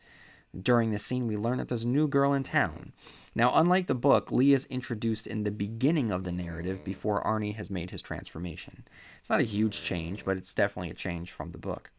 During 0.59 0.91
this 0.91 1.05
scene, 1.05 1.27
we 1.27 1.35
learn 1.35 1.57
that 1.57 1.67
there's 1.67 1.83
a 1.83 1.87
new 1.87 2.07
girl 2.07 2.33
in 2.33 2.43
town. 2.43 2.93
Now, 3.35 3.51
unlike 3.53 3.87
the 3.87 3.95
book, 3.95 4.31
Lee 4.31 4.53
is 4.53 4.65
introduced 4.67 5.27
in 5.27 5.43
the 5.43 5.51
beginning 5.51 6.09
of 6.09 6.23
the 6.23 6.31
narrative 6.31 6.85
before 6.85 7.23
Arnie 7.23 7.55
has 7.55 7.69
made 7.69 7.91
his 7.91 8.01
transformation. 8.01 8.87
It's 9.19 9.29
not 9.29 9.41
a 9.41 9.43
huge 9.43 9.83
change, 9.83 10.23
but 10.23 10.37
it's 10.37 10.53
definitely 10.53 10.89
a 10.89 10.95
change 10.95 11.33
from 11.33 11.51
the 11.51 11.57
book. 11.57 11.91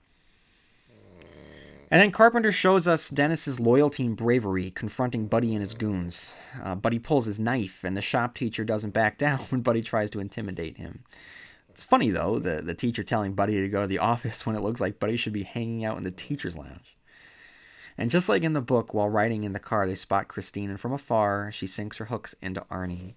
And 1.90 2.02
then 2.02 2.10
Carpenter 2.10 2.52
shows 2.52 2.86
us 2.86 3.08
Dennis's 3.08 3.58
loyalty 3.58 4.04
and 4.04 4.16
bravery 4.16 4.70
confronting 4.70 5.26
Buddy 5.26 5.54
and 5.54 5.60
his 5.60 5.72
goons. 5.72 6.34
Uh, 6.62 6.74
Buddy 6.74 6.98
pulls 6.98 7.24
his 7.24 7.40
knife, 7.40 7.82
and 7.82 7.96
the 7.96 8.02
shop 8.02 8.34
teacher 8.34 8.62
doesn't 8.64 8.90
back 8.90 9.16
down 9.18 9.38
when 9.50 9.62
Buddy 9.62 9.80
tries 9.80 10.10
to 10.10 10.20
intimidate 10.20 10.76
him. 10.76 11.04
It's 11.70 11.84
funny, 11.84 12.10
though, 12.10 12.38
the, 12.38 12.60
the 12.60 12.74
teacher 12.74 13.02
telling 13.02 13.32
Buddy 13.32 13.60
to 13.60 13.68
go 13.68 13.82
to 13.82 13.86
the 13.86 13.98
office 14.00 14.44
when 14.44 14.56
it 14.56 14.62
looks 14.62 14.80
like 14.80 14.98
Buddy 14.98 15.16
should 15.16 15.32
be 15.32 15.44
hanging 15.44 15.84
out 15.84 15.96
in 15.96 16.04
the 16.04 16.10
teacher's 16.10 16.58
lounge. 16.58 16.98
And 17.96 18.10
just 18.10 18.28
like 18.28 18.44
in 18.44 18.52
the 18.52 18.60
book, 18.60 18.94
while 18.94 19.08
riding 19.08 19.42
in 19.42 19.50
the 19.50 19.58
car, 19.58 19.86
they 19.86 19.96
spot 19.96 20.28
Christine, 20.28 20.70
and 20.70 20.78
from 20.78 20.92
afar, 20.92 21.50
she 21.50 21.66
sinks 21.66 21.96
her 21.96 22.04
hooks 22.04 22.34
into 22.40 22.64
Arnie. 22.70 23.14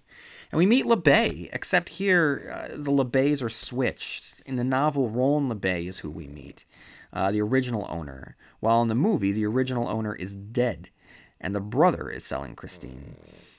And 0.50 0.58
we 0.58 0.66
meet 0.66 0.86
LeBay, 0.86 1.50
except 1.52 1.88
here, 1.88 2.52
uh, 2.52 2.76
the 2.76 2.90
LeBays 2.90 3.42
are 3.42 3.48
switched. 3.48 4.40
In 4.44 4.56
the 4.56 4.64
novel, 4.64 5.08
Roland 5.08 5.52
LeBay 5.52 5.86
is 5.86 5.98
who 5.98 6.10
we 6.10 6.26
meet, 6.26 6.64
uh, 7.12 7.30
the 7.30 7.42
original 7.42 7.86
owner, 7.88 8.36
while 8.60 8.82
in 8.82 8.88
the 8.88 8.94
movie, 8.94 9.32
the 9.32 9.46
original 9.46 9.88
owner 9.88 10.14
is 10.14 10.36
dead, 10.36 10.90
and 11.40 11.54
the 11.54 11.60
brother 11.60 12.08
is 12.08 12.24
selling 12.24 12.54
Christine. 12.54 13.16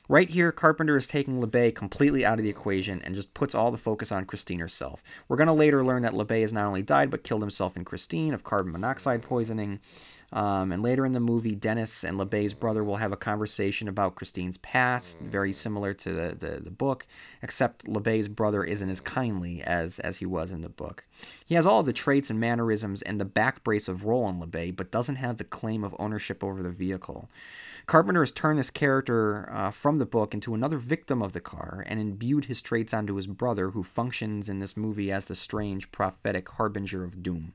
Right 0.10 0.30
here, 0.30 0.52
Carpenter 0.52 0.98
is 0.98 1.08
taking 1.08 1.42
LeBay 1.42 1.74
completely 1.74 2.26
out 2.26 2.38
of 2.38 2.44
the 2.44 2.50
equation 2.50 3.02
and 3.04 3.16
just 3.16 3.34
puts 3.34 3.56
all 3.56 3.72
the 3.72 3.78
focus 3.78 4.12
on 4.12 4.26
Christine 4.26 4.60
herself. 4.60 5.02
We're 5.28 5.38
going 5.38 5.48
to 5.48 5.54
later 5.54 5.84
learn 5.84 6.02
that 6.02 6.14
LeBay 6.14 6.42
has 6.42 6.52
not 6.52 6.66
only 6.66 6.84
died 6.84 7.10
but 7.10 7.24
killed 7.24 7.42
himself 7.42 7.78
and 7.78 7.86
Christine 7.86 8.34
of 8.34 8.44
carbon 8.44 8.74
monoxide 8.74 9.22
poisoning. 9.22 9.80
Um, 10.34 10.72
and 10.72 10.82
later 10.82 11.06
in 11.06 11.14
the 11.14 11.20
movie, 11.20 11.54
Dennis 11.54 12.04
and 12.04 12.20
LeBay's 12.20 12.56
brother 12.56 12.84
will 12.84 12.96
have 12.96 13.12
a 13.12 13.18
conversation 13.18 13.88
about 13.88 14.16
Christine's 14.16 14.58
past, 14.58 15.20
very 15.20 15.54
similar 15.54 15.94
to 15.94 16.12
the, 16.12 16.36
the, 16.36 16.60
the 16.60 16.72
book, 16.72 17.06
except 17.44 17.86
LeBay's 17.86 18.28
brother 18.28 18.64
isn't 18.64 18.90
as 18.90 19.00
kindly 19.00 19.62
as, 19.62 20.00
as 20.00 20.18
he 20.18 20.26
was 20.26 20.50
in 20.50 20.62
the 20.62 20.70
book. 20.70 21.06
He 21.46 21.54
has 21.54 21.68
all 21.68 21.82
of 21.82 21.86
the 21.86 21.94
traits 21.94 22.32
and 22.32 22.40
mannerisms 22.40 23.04
and 23.04 23.22
the 23.22 23.26
back 23.26 23.64
brace 23.64 23.88
of 23.88 24.06
Roland 24.06 24.42
LeBay, 24.42 24.76
but 24.76 24.92
doesn't 24.92 25.18
have 25.18 25.38
the 25.38 25.44
claim 25.44 25.84
of 25.84 25.96
ownership 26.00 26.44
over 26.44 26.64
the 26.64 26.72
vehicle. 26.72 27.30
Carpenter 27.86 28.22
has 28.22 28.32
turned 28.32 28.58
this 28.58 28.72
character 28.72 29.48
uh, 29.54 29.70
from 29.70 30.00
the 30.00 30.06
book 30.06 30.34
into 30.34 30.56
another 30.56 30.78
victim 30.78 31.22
of 31.22 31.34
the 31.34 31.42
car 31.42 31.84
and 31.86 32.00
imbued 32.00 32.46
his 32.46 32.62
traits 32.62 32.94
onto 32.94 33.16
his 33.16 33.28
brother, 33.28 33.70
who 33.70 33.84
functions 33.84 34.50
in 34.50 34.58
this 34.58 34.76
movie 34.76 35.12
as 35.12 35.26
the 35.26 35.36
strange 35.36 35.92
prophetic 35.92 36.50
harbinger 36.50 37.04
of 37.04 37.22
doom. 37.22 37.54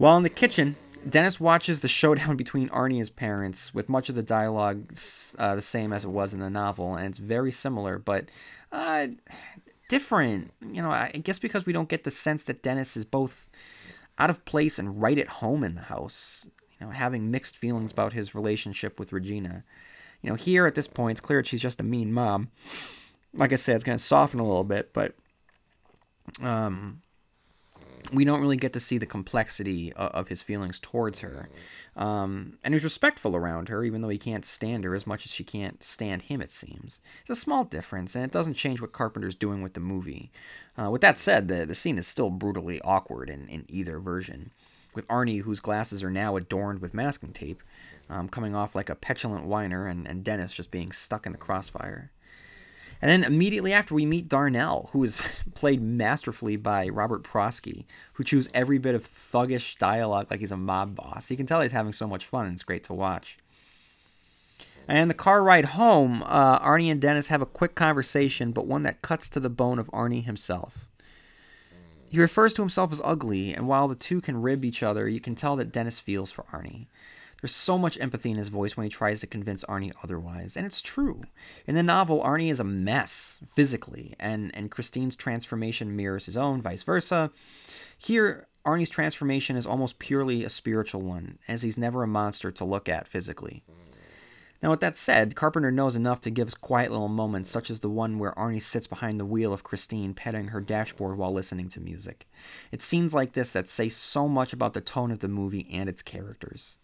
While 0.00 0.16
in 0.16 0.22
the 0.22 0.30
kitchen, 0.30 0.76
Dennis 1.06 1.38
watches 1.38 1.80
the 1.80 1.88
showdown 1.88 2.34
between 2.38 2.70
Arnie 2.70 2.92
and 2.92 3.00
his 3.00 3.10
parents, 3.10 3.74
with 3.74 3.90
much 3.90 4.08
of 4.08 4.14
the 4.14 4.22
dialogue 4.22 4.90
uh, 5.38 5.54
the 5.54 5.60
same 5.60 5.92
as 5.92 6.04
it 6.04 6.08
was 6.08 6.32
in 6.32 6.38
the 6.38 6.48
novel, 6.48 6.94
and 6.94 7.04
it's 7.04 7.18
very 7.18 7.52
similar, 7.52 7.98
but 7.98 8.30
uh, 8.72 9.08
different. 9.90 10.52
You 10.62 10.80
know, 10.80 10.90
I 10.90 11.10
guess 11.22 11.38
because 11.38 11.66
we 11.66 11.74
don't 11.74 11.90
get 11.90 12.04
the 12.04 12.10
sense 12.10 12.44
that 12.44 12.62
Dennis 12.62 12.96
is 12.96 13.04
both 13.04 13.50
out 14.18 14.30
of 14.30 14.42
place 14.46 14.78
and 14.78 15.02
right 15.02 15.18
at 15.18 15.28
home 15.28 15.62
in 15.64 15.74
the 15.74 15.82
house. 15.82 16.48
You 16.80 16.86
know, 16.86 16.92
having 16.94 17.30
mixed 17.30 17.58
feelings 17.58 17.92
about 17.92 18.14
his 18.14 18.34
relationship 18.34 18.98
with 18.98 19.12
Regina. 19.12 19.64
You 20.22 20.30
know, 20.30 20.36
here 20.36 20.64
at 20.64 20.76
this 20.76 20.88
point, 20.88 21.18
it's 21.18 21.20
clear 21.20 21.44
she's 21.44 21.60
just 21.60 21.78
a 21.78 21.84
mean 21.84 22.10
mom. 22.10 22.48
Like 23.34 23.52
I 23.52 23.56
said, 23.56 23.74
it's 23.74 23.84
going 23.84 23.98
to 23.98 24.02
soften 24.02 24.40
a 24.40 24.44
little 24.44 24.64
bit, 24.64 24.94
but 24.94 25.14
um, 26.42 27.02
we 28.12 28.24
don't 28.24 28.40
really 28.40 28.56
get 28.56 28.72
to 28.74 28.80
see 28.80 28.98
the 28.98 29.06
complexity 29.06 29.92
of, 29.94 30.10
of 30.10 30.28
his 30.28 30.42
feelings 30.42 30.80
towards 30.80 31.20
her. 31.20 31.48
Um, 31.96 32.58
and 32.62 32.74
he's 32.74 32.84
respectful 32.84 33.36
around 33.36 33.68
her, 33.68 33.84
even 33.84 34.00
though 34.00 34.08
he 34.08 34.18
can't 34.18 34.44
stand 34.44 34.84
her 34.84 34.94
as 34.94 35.06
much 35.06 35.26
as 35.26 35.32
she 35.32 35.44
can't 35.44 35.82
stand 35.82 36.22
him, 36.22 36.40
it 36.40 36.50
seems. 36.50 37.00
It's 37.22 37.30
a 37.30 37.36
small 37.36 37.64
difference, 37.64 38.14
and 38.14 38.24
it 38.24 38.32
doesn't 38.32 38.54
change 38.54 38.80
what 38.80 38.92
Carpenter's 38.92 39.34
doing 39.34 39.62
with 39.62 39.74
the 39.74 39.80
movie. 39.80 40.30
Uh, 40.78 40.90
with 40.90 41.00
that 41.02 41.18
said, 41.18 41.48
the, 41.48 41.66
the 41.66 41.74
scene 41.74 41.98
is 41.98 42.06
still 42.06 42.30
brutally 42.30 42.80
awkward 42.82 43.28
in, 43.28 43.48
in 43.48 43.64
either 43.68 43.98
version, 43.98 44.50
with 44.94 45.06
Arnie, 45.08 45.42
whose 45.42 45.60
glasses 45.60 46.02
are 46.02 46.10
now 46.10 46.36
adorned 46.36 46.80
with 46.80 46.94
masking 46.94 47.32
tape, 47.32 47.62
um, 48.08 48.28
coming 48.28 48.54
off 48.54 48.74
like 48.74 48.88
a 48.88 48.94
petulant 48.94 49.46
whiner, 49.46 49.86
and, 49.86 50.06
and 50.08 50.24
Dennis 50.24 50.52
just 50.52 50.70
being 50.70 50.92
stuck 50.92 51.26
in 51.26 51.32
the 51.32 51.38
crossfire. 51.38 52.10
And 53.02 53.10
then 53.10 53.24
immediately 53.24 53.72
after, 53.72 53.94
we 53.94 54.04
meet 54.04 54.28
Darnell, 54.28 54.90
who 54.92 55.02
is 55.04 55.22
played 55.54 55.80
masterfully 55.80 56.56
by 56.56 56.88
Robert 56.88 57.22
Prosky, 57.22 57.84
who 58.14 58.24
chews 58.24 58.48
every 58.52 58.78
bit 58.78 58.94
of 58.94 59.10
thuggish 59.10 59.78
dialogue 59.78 60.26
like 60.30 60.40
he's 60.40 60.52
a 60.52 60.56
mob 60.56 60.94
boss. 60.96 61.30
You 61.30 61.36
can 61.36 61.46
tell 61.46 61.60
he's 61.60 61.72
having 61.72 61.92
so 61.92 62.06
much 62.06 62.26
fun, 62.26 62.46
and 62.46 62.54
it's 62.54 62.62
great 62.62 62.84
to 62.84 62.94
watch. 62.94 63.38
And 64.86 65.08
the 65.08 65.14
car 65.14 65.42
ride 65.42 65.66
home, 65.66 66.22
uh, 66.26 66.58
Arnie 66.58 66.90
and 66.90 67.00
Dennis 67.00 67.28
have 67.28 67.40
a 67.40 67.46
quick 67.46 67.74
conversation, 67.74 68.52
but 68.52 68.66
one 68.66 68.82
that 68.82 69.02
cuts 69.02 69.30
to 69.30 69.40
the 69.40 69.48
bone 69.48 69.78
of 69.78 69.90
Arnie 69.92 70.24
himself. 70.24 70.88
He 72.08 72.18
refers 72.18 72.54
to 72.54 72.62
himself 72.62 72.90
as 72.92 73.00
ugly, 73.04 73.54
and 73.54 73.68
while 73.68 73.86
the 73.86 73.94
two 73.94 74.20
can 74.20 74.42
rib 74.42 74.64
each 74.64 74.82
other, 74.82 75.08
you 75.08 75.20
can 75.20 75.36
tell 75.36 75.54
that 75.56 75.70
Dennis 75.70 76.00
feels 76.00 76.32
for 76.32 76.42
Arnie. 76.52 76.86
There's 77.40 77.54
so 77.54 77.78
much 77.78 77.98
empathy 78.00 78.30
in 78.30 78.36
his 78.36 78.48
voice 78.48 78.76
when 78.76 78.84
he 78.84 78.90
tries 78.90 79.20
to 79.20 79.26
convince 79.26 79.64
Arnie 79.64 79.92
otherwise, 80.02 80.56
and 80.56 80.66
it's 80.66 80.82
true. 80.82 81.22
In 81.66 81.74
the 81.74 81.82
novel, 81.82 82.22
Arnie 82.22 82.50
is 82.50 82.60
a 82.60 82.64
mess 82.64 83.38
physically, 83.54 84.14
and, 84.18 84.54
and 84.54 84.70
Christine's 84.70 85.16
transformation 85.16 85.96
mirrors 85.96 86.26
his 86.26 86.36
own, 86.36 86.60
vice 86.60 86.82
versa. 86.82 87.30
Here, 87.96 88.46
Arnie's 88.66 88.90
transformation 88.90 89.56
is 89.56 89.66
almost 89.66 89.98
purely 89.98 90.44
a 90.44 90.50
spiritual 90.50 91.00
one, 91.00 91.38
as 91.48 91.62
he's 91.62 91.78
never 91.78 92.02
a 92.02 92.08
monster 92.08 92.50
to 92.52 92.64
look 92.64 92.88
at 92.88 93.08
physically. 93.08 93.64
Now, 94.62 94.68
with 94.68 94.80
that 94.80 94.98
said, 94.98 95.34
Carpenter 95.34 95.70
knows 95.70 95.96
enough 95.96 96.20
to 96.20 96.30
give 96.30 96.48
us 96.48 96.54
quiet 96.54 96.90
little 96.90 97.08
moments, 97.08 97.48
such 97.48 97.70
as 97.70 97.80
the 97.80 97.88
one 97.88 98.18
where 98.18 98.32
Arnie 98.32 98.60
sits 98.60 98.86
behind 98.86 99.18
the 99.18 99.24
wheel 99.24 99.54
of 99.54 99.64
Christine, 99.64 100.12
petting 100.12 100.48
her 100.48 100.60
dashboard 100.60 101.16
while 101.16 101.32
listening 101.32 101.70
to 101.70 101.80
music. 101.80 102.28
It's 102.70 102.84
scenes 102.84 103.14
like 103.14 103.32
this 103.32 103.52
that 103.52 103.68
say 103.68 103.88
so 103.88 104.28
much 104.28 104.52
about 104.52 104.74
the 104.74 104.82
tone 104.82 105.10
of 105.10 105.20
the 105.20 105.28
movie 105.28 105.66
and 105.72 105.88
its 105.88 106.02
characters. 106.02 106.76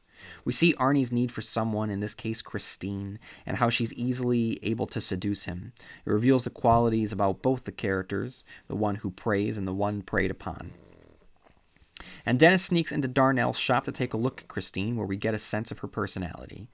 We 0.45 0.53
see 0.53 0.75
Arnie's 0.75 1.13
need 1.13 1.33
for 1.33 1.43
someone, 1.43 1.91
in 1.91 2.01
this 2.01 2.15
case 2.15 2.43
Christine, 2.43 3.19
and 3.45 3.57
how 3.57 3.71
she's 3.71 3.95
easily 3.95 4.59
able 4.63 4.87
to 4.87 5.01
seduce 5.01 5.45
him. 5.45 5.73
It 6.05 6.11
reveals 6.11 6.45
the 6.45 6.51
qualities 6.51 7.13
about 7.13 7.43
both 7.43 7.65
the 7.65 7.73
characters, 7.73 8.45
the 8.69 8.77
one 8.77 8.97
who 8.97 9.11
preys 9.11 9.57
and 9.57 9.67
the 9.67 9.75
one 9.75 10.03
preyed 10.03 10.31
upon. 10.31 10.73
And 12.25 12.39
Dennis 12.39 12.65
sneaks 12.65 12.93
into 12.93 13.09
Darnell's 13.09 13.59
shop 13.59 13.85
to 13.85 13.93
take 13.93 14.13
a 14.13 14.19
look 14.19 14.43
at 14.43 14.49
Christine, 14.49 14.97
where 14.97 15.07
we 15.07 15.17
get 15.17 15.35
a 15.35 15.39
sense 15.39 15.71
of 15.71 15.79
her 15.79 15.89
personality. 15.89 16.69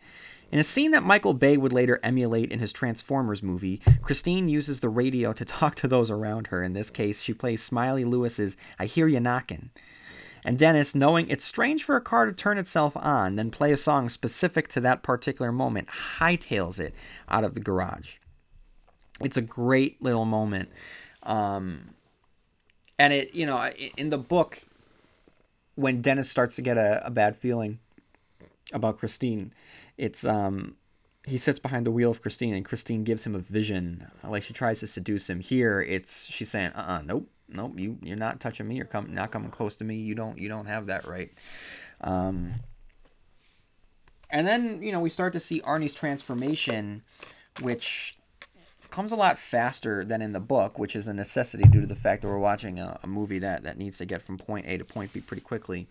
In 0.50 0.59
a 0.59 0.64
scene 0.64 0.90
that 0.90 1.02
Michael 1.02 1.32
Bay 1.32 1.56
would 1.56 1.73
later 1.73 1.99
emulate 2.02 2.52
in 2.52 2.59
his 2.59 2.73
Transformers 2.73 3.42
movie, 3.42 3.80
Christine 4.02 4.49
uses 4.49 4.80
the 4.80 4.88
radio 4.88 5.32
to 5.32 5.44
talk 5.47 5.75
to 5.76 5.88
those 5.88 6.11
around 6.11 6.49
her. 6.49 6.62
In 6.62 6.73
this 6.73 6.90
case, 6.90 7.21
she 7.21 7.32
plays 7.32 7.62
Smiley 7.62 8.04
Lewis's 8.04 8.56
I 8.78 8.87
Hear 8.87 9.09
You 9.09 9.21
Knockin'. 9.21 9.71
And 10.44 10.58
Dennis, 10.58 10.94
knowing 10.94 11.28
it's 11.28 11.44
strange 11.44 11.84
for 11.84 11.96
a 11.96 12.00
car 12.00 12.26
to 12.26 12.32
turn 12.32 12.58
itself 12.58 12.96
on, 12.96 13.37
then 13.37 13.50
play 13.50 13.72
a 13.72 13.76
song 13.76 14.08
specific 14.08 14.68
to 14.68 14.80
that 14.80 15.02
particular 15.02 15.52
moment, 15.52 15.88
hightails 16.18 16.80
it 16.80 16.94
out 17.28 17.44
of 17.44 17.54
the 17.54 17.61
garage. 17.61 18.16
It's 19.20 19.37
a 19.37 19.42
great 19.42 20.02
little 20.02 20.25
moment. 20.25 20.70
Um, 21.22 21.94
and 22.99 23.12
it, 23.12 23.34
you 23.34 23.46
know, 23.46 23.70
in 23.96 24.11
the 24.11 24.18
book, 24.18 24.58
when 25.76 26.02
Dennis 26.02 26.28
starts 26.28 26.56
to 26.56 26.62
get 26.62 26.76
a, 26.76 27.06
a 27.06 27.11
bad 27.11 27.37
feeling 27.37 27.78
about 28.72 28.99
Christine, 28.99 29.52
it's 29.96 30.25
um, 30.25 30.76
he 31.25 31.37
sits 31.37 31.61
behind 31.61 31.87
the 31.87 31.92
wheel 31.92 32.11
of 32.11 32.20
Christine, 32.20 32.54
and 32.54 32.64
Christine 32.64 33.04
gives 33.04 33.25
him 33.25 33.34
a 33.34 33.38
vision, 33.38 34.06
like 34.25 34.42
she 34.42 34.52
tries 34.52 34.80
to 34.80 34.87
seduce 34.87 35.30
him. 35.30 35.40
Here, 35.40 35.80
it's 35.80 36.26
she's 36.26 36.50
saying, 36.50 36.72
"Uh, 36.72 36.99
uh 36.99 37.02
nope, 37.04 37.28
nope, 37.52 37.78
you 37.78 37.99
you're 38.02 38.16
not 38.16 38.40
touching 38.40 38.68
me. 38.68 38.76
You're 38.76 38.87
coming, 38.87 39.14
not 39.14 39.30
coming 39.30 39.50
close 39.50 39.76
to 39.76 39.85
me. 39.85 39.97
You 39.97 40.14
don't 40.14 40.38
you 40.38 40.49
don't 40.49 40.66
have 40.66 40.87
that 40.87 41.06
right." 41.06 41.30
Um, 42.00 42.54
and 44.30 44.47
then 44.47 44.82
you 44.82 44.92
know 44.92 45.00
we 45.00 45.11
start 45.11 45.32
to 45.35 45.40
see 45.40 45.61
Arnie's 45.61 45.94
transformation, 45.94 47.02
which 47.61 48.16
comes 48.90 49.12
a 49.12 49.16
lot 49.16 49.38
faster 49.38 50.04
than 50.04 50.21
in 50.23 50.32
the 50.32 50.40
book, 50.40 50.78
which 50.78 50.94
is 50.94 51.09
a 51.09 51.12
necessity 51.14 51.64
due 51.64 51.80
to 51.80 51.87
the 51.87 51.97
fact 51.97 52.23
that 52.23 52.28
we're 52.28 52.38
watching 52.38 52.78
a, 52.78 52.99
a 53.02 53.06
movie 53.06 53.38
that 53.38 53.64
that 53.64 53.78
needs 53.78 53.99
to 53.99 54.04
get 54.04 54.23
from 54.23 54.37
point 54.37 54.66
A 54.66 54.78
to 54.78 54.85
point 54.85 55.12
B 55.12 55.21
pretty 55.21 55.42
quickly. 55.42 55.88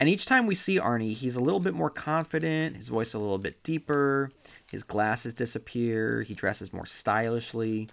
And 0.00 0.08
each 0.08 0.26
time 0.26 0.46
we 0.46 0.54
see 0.54 0.78
Arnie, 0.78 1.12
he's 1.12 1.34
a 1.34 1.40
little 1.40 1.58
bit 1.58 1.74
more 1.74 1.90
confident, 1.90 2.76
his 2.76 2.88
voice 2.88 3.14
a 3.14 3.18
little 3.18 3.38
bit 3.38 3.62
deeper, 3.64 4.30
his 4.70 4.84
glasses 4.84 5.34
disappear, 5.34 6.22
he 6.22 6.34
dresses 6.34 6.72
more 6.72 6.86
stylishly. 6.86 7.88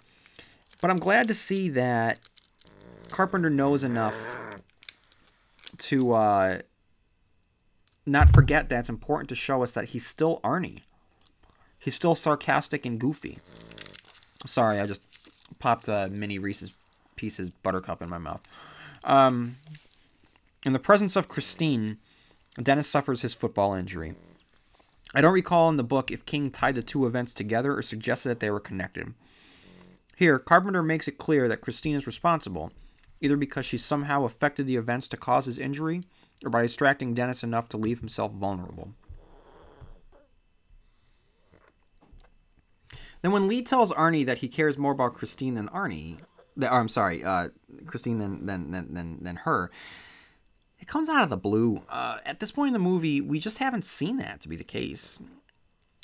But 0.80 0.90
I'm 0.90 0.98
glad 0.98 1.26
to 1.28 1.34
see 1.34 1.70
that 1.70 2.20
Carpenter 3.10 3.50
knows 3.50 3.84
enough 3.84 4.14
to 5.78 6.12
uh, 6.12 6.58
not 8.04 8.30
forget 8.30 8.68
that 8.68 8.80
it's 8.80 8.88
important 8.88 9.28
to 9.28 9.34
show 9.34 9.62
us 9.62 9.72
that 9.72 9.86
he's 9.86 10.06
still 10.06 10.40
Arnie. 10.42 10.80
He's 11.78 11.94
still 11.94 12.14
sarcastic 12.14 12.86
and 12.86 12.98
goofy. 12.98 13.38
Sorry, 14.44 14.80
I 14.80 14.86
just 14.86 15.02
popped 15.58 15.88
a 15.88 16.08
mini 16.10 16.38
Reese's 16.38 16.76
Pieces 17.16 17.50
buttercup 17.62 18.02
in 18.02 18.10
my 18.10 18.18
mouth. 18.18 18.42
Um, 19.04 19.56
in 20.64 20.72
the 20.72 20.78
presence 20.78 21.16
of 21.16 21.28
Christine, 21.28 21.98
Dennis 22.62 22.88
suffers 22.88 23.22
his 23.22 23.34
football 23.34 23.74
injury. 23.74 24.14
I 25.14 25.20
don't 25.20 25.32
recall 25.32 25.68
in 25.68 25.76
the 25.76 25.84
book 25.84 26.10
if 26.10 26.26
King 26.26 26.50
tied 26.50 26.74
the 26.74 26.82
two 26.82 27.06
events 27.06 27.32
together 27.32 27.76
or 27.76 27.82
suggested 27.82 28.28
that 28.28 28.40
they 28.40 28.50
were 28.50 28.60
connected. 28.60 29.14
Here, 30.16 30.38
Carpenter 30.38 30.82
makes 30.82 31.08
it 31.08 31.18
clear 31.18 31.48
that 31.48 31.60
Christine 31.60 31.94
is 31.96 32.06
responsible, 32.06 32.72
either 33.20 33.36
because 33.36 33.64
she 33.64 33.78
somehow 33.78 34.24
affected 34.24 34.66
the 34.66 34.76
events 34.76 35.08
to 35.08 35.16
cause 35.16 35.46
his 35.46 35.58
injury 35.58 36.02
or 36.44 36.50
by 36.50 36.62
distracting 36.62 37.14
Dennis 37.14 37.42
enough 37.42 37.68
to 37.70 37.76
leave 37.76 38.00
himself 38.00 38.32
vulnerable. 38.32 38.92
Then, 43.22 43.32
when 43.32 43.48
Lee 43.48 43.62
tells 43.62 43.90
Arnie 43.92 44.26
that 44.26 44.38
he 44.38 44.48
cares 44.48 44.78
more 44.78 44.92
about 44.92 45.14
Christine 45.14 45.54
than 45.54 45.68
Arnie, 45.70 46.18
that, 46.58 46.70
or 46.70 46.78
I'm 46.78 46.88
sorry, 46.88 47.24
uh, 47.24 47.48
Christine 47.86 48.18
than, 48.18 48.46
than, 48.46 48.70
than, 48.70 48.94
than, 48.94 49.24
than 49.24 49.36
her, 49.36 49.70
it 50.78 50.86
comes 50.86 51.08
out 51.08 51.22
of 51.22 51.30
the 51.30 51.36
blue. 51.36 51.82
Uh, 51.88 52.18
at 52.24 52.40
this 52.40 52.52
point 52.52 52.68
in 52.68 52.72
the 52.72 52.78
movie, 52.78 53.20
we 53.20 53.40
just 53.40 53.58
haven't 53.58 53.84
seen 53.84 54.18
that 54.18 54.42
to 54.42 54.48
be 54.48 54.56
the 54.56 54.64
case. 54.64 55.18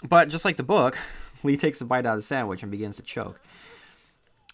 But 0.02 0.30
just 0.30 0.44
like 0.44 0.56
the 0.56 0.62
book, 0.62 0.98
Lee 1.44 1.56
takes 1.56 1.80
a 1.80 1.84
bite 1.84 2.06
out 2.06 2.14
of 2.14 2.18
the 2.18 2.22
sandwich 2.22 2.62
and 2.62 2.72
begins 2.72 2.96
to 2.96 3.02
choke. 3.02 3.40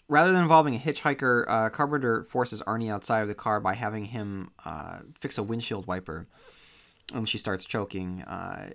Rather 0.09 0.33
than 0.33 0.43
involving 0.43 0.75
a 0.75 0.79
hitchhiker, 0.79 1.45
uh, 1.49 1.69
Carpenter 1.71 2.25
forces 2.25 2.63
Arnie 2.63 2.91
outside 2.91 3.21
of 3.21 3.29
the 3.29 3.35
car 3.35 3.61
by 3.61 3.75
having 3.75 4.07
him 4.07 4.51
uh, 4.65 5.01
fix 5.15 5.37
a 5.37 5.43
windshield 5.43 5.87
wiper. 5.87 6.27
And 7.15 7.29
she 7.29 7.39
starts 7.39 7.65
choking. 7.65 8.23
Uh, 8.23 8.71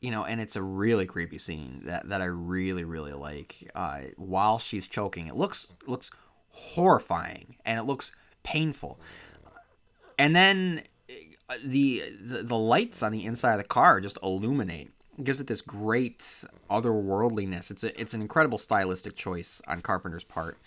you 0.00 0.10
know, 0.10 0.24
and 0.24 0.40
it's 0.40 0.56
a 0.56 0.62
really 0.62 1.06
creepy 1.06 1.38
scene 1.38 1.82
that, 1.86 2.08
that 2.08 2.20
I 2.20 2.26
really, 2.26 2.84
really 2.84 3.12
like. 3.12 3.70
Uh, 3.74 4.00
while 4.16 4.58
she's 4.58 4.86
choking, 4.86 5.28
it 5.28 5.36
looks 5.36 5.68
looks 5.86 6.10
horrifying 6.50 7.56
and 7.64 7.78
it 7.78 7.84
looks 7.84 8.12
painful 8.42 9.00
and 10.18 10.34
then 10.34 10.82
uh, 11.48 11.54
the, 11.64 12.02
the, 12.20 12.42
the 12.42 12.56
lights 12.56 13.02
on 13.02 13.12
the 13.12 13.24
inside 13.24 13.52
of 13.52 13.58
the 13.58 13.64
car 13.64 14.00
just 14.00 14.18
illuminate. 14.22 14.90
Gives 15.22 15.40
it 15.40 15.46
this 15.46 15.60
great 15.60 16.44
otherworldliness. 16.70 17.70
It's 17.70 17.84
a, 17.84 18.00
it's 18.00 18.14
an 18.14 18.20
incredible 18.20 18.58
stylistic 18.58 19.16
choice 19.16 19.62
on 19.66 19.80
Carpenter's 19.80 20.24
part. 20.24 20.58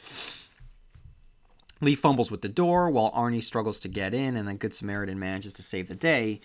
Lee 1.81 1.95
fumbles 1.95 2.31
with 2.31 2.41
the 2.41 2.49
door 2.49 2.89
while 2.89 3.11
Arnie 3.11 3.43
struggles 3.43 3.79
to 3.81 3.87
get 3.87 4.13
in, 4.13 4.35
and 4.35 4.47
then 4.47 4.57
Good 4.57 4.73
Samaritan 4.73 5.19
manages 5.19 5.53
to 5.55 5.63
save 5.63 5.89
the 5.89 5.95
day 5.95 6.41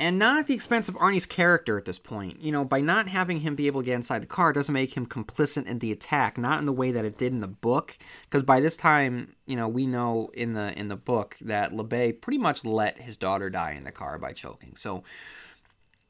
and 0.00 0.18
not 0.18 0.38
at 0.38 0.46
the 0.46 0.54
expense 0.54 0.88
of 0.88 0.94
Arnie's 0.96 1.26
character 1.26 1.76
at 1.76 1.84
this 1.84 1.98
point. 1.98 2.40
You 2.40 2.52
know, 2.52 2.64
by 2.64 2.80
not 2.80 3.06
having 3.06 3.40
him 3.40 3.54
be 3.54 3.66
able 3.66 3.82
to 3.82 3.84
get 3.84 3.96
inside 3.96 4.22
the 4.22 4.26
car 4.26 4.52
doesn't 4.52 4.72
make 4.72 4.96
him 4.96 5.06
complicit 5.06 5.66
in 5.66 5.78
the 5.78 5.92
attack, 5.92 6.38
not 6.38 6.58
in 6.58 6.64
the 6.64 6.72
way 6.72 6.90
that 6.90 7.04
it 7.04 7.18
did 7.18 7.34
in 7.34 7.40
the 7.40 7.46
book. 7.46 7.98
Because 8.22 8.42
by 8.42 8.60
this 8.60 8.78
time, 8.78 9.36
you 9.44 9.56
know, 9.56 9.68
we 9.68 9.86
know 9.86 10.30
in 10.32 10.54
the 10.54 10.76
in 10.78 10.88
the 10.88 10.96
book 10.96 11.36
that 11.42 11.72
LeBay 11.72 12.18
pretty 12.18 12.38
much 12.38 12.64
let 12.64 13.02
his 13.02 13.18
daughter 13.18 13.50
die 13.50 13.72
in 13.72 13.84
the 13.84 13.92
car 13.92 14.18
by 14.18 14.32
choking. 14.32 14.74
So, 14.74 15.04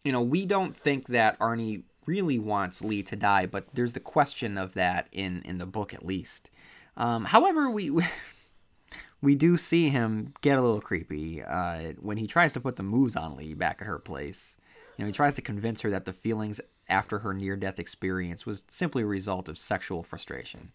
you 0.05 0.13
know, 0.13 0.23
we 0.23 0.47
don't 0.47 0.77
think 0.77 1.09
that 1.09 1.39
Arnie 1.39 1.83
really 2.07 2.39
wants 2.39 2.83
Lee 2.83 3.03
to 3.05 3.17
die, 3.17 3.47
but 3.47 3.67
there's 3.75 3.93
the 3.93 4.01
question 4.01 4.59
of 4.59 4.75
that 4.75 5.09
in 5.13 5.43
in 5.43 5.59
the 5.59 5.67
book 5.67 5.95
at 5.95 6.05
least. 6.05 6.51
Um, 6.97 7.25
however, 7.25 7.71
we, 7.71 7.91
we 9.23 9.35
do 9.35 9.57
see 9.57 9.89
him 9.89 10.35
get 10.41 10.59
a 10.59 10.63
little 10.63 10.81
creepy 10.81 11.43
uh, 11.43 11.93
when 12.01 12.17
he 12.17 12.27
tries 12.27 12.53
to 12.55 12.61
put 12.61 12.77
the 12.77 12.83
moves 12.83 13.17
on 13.17 13.37
Lee 13.37 13.55
back 13.55 13.79
at 13.81 13.87
her 13.87 13.99
place. 13.99 14.57
You 14.97 15.05
know, 15.05 15.07
he 15.07 15.13
tries 15.13 15.35
to 15.37 15.43
convince 15.43 15.81
her 15.81 15.91
that 15.91 16.05
the 16.05 16.13
feelings 16.13 16.61
after 16.89 17.21
her 17.21 17.33
near-death 17.33 17.79
experience 17.79 18.45
was 18.45 18.65
simply 18.69 19.03
a 19.03 19.07
result 19.07 19.49
of 19.49 19.57
sexual 19.57 20.03
frustration. 20.03 20.73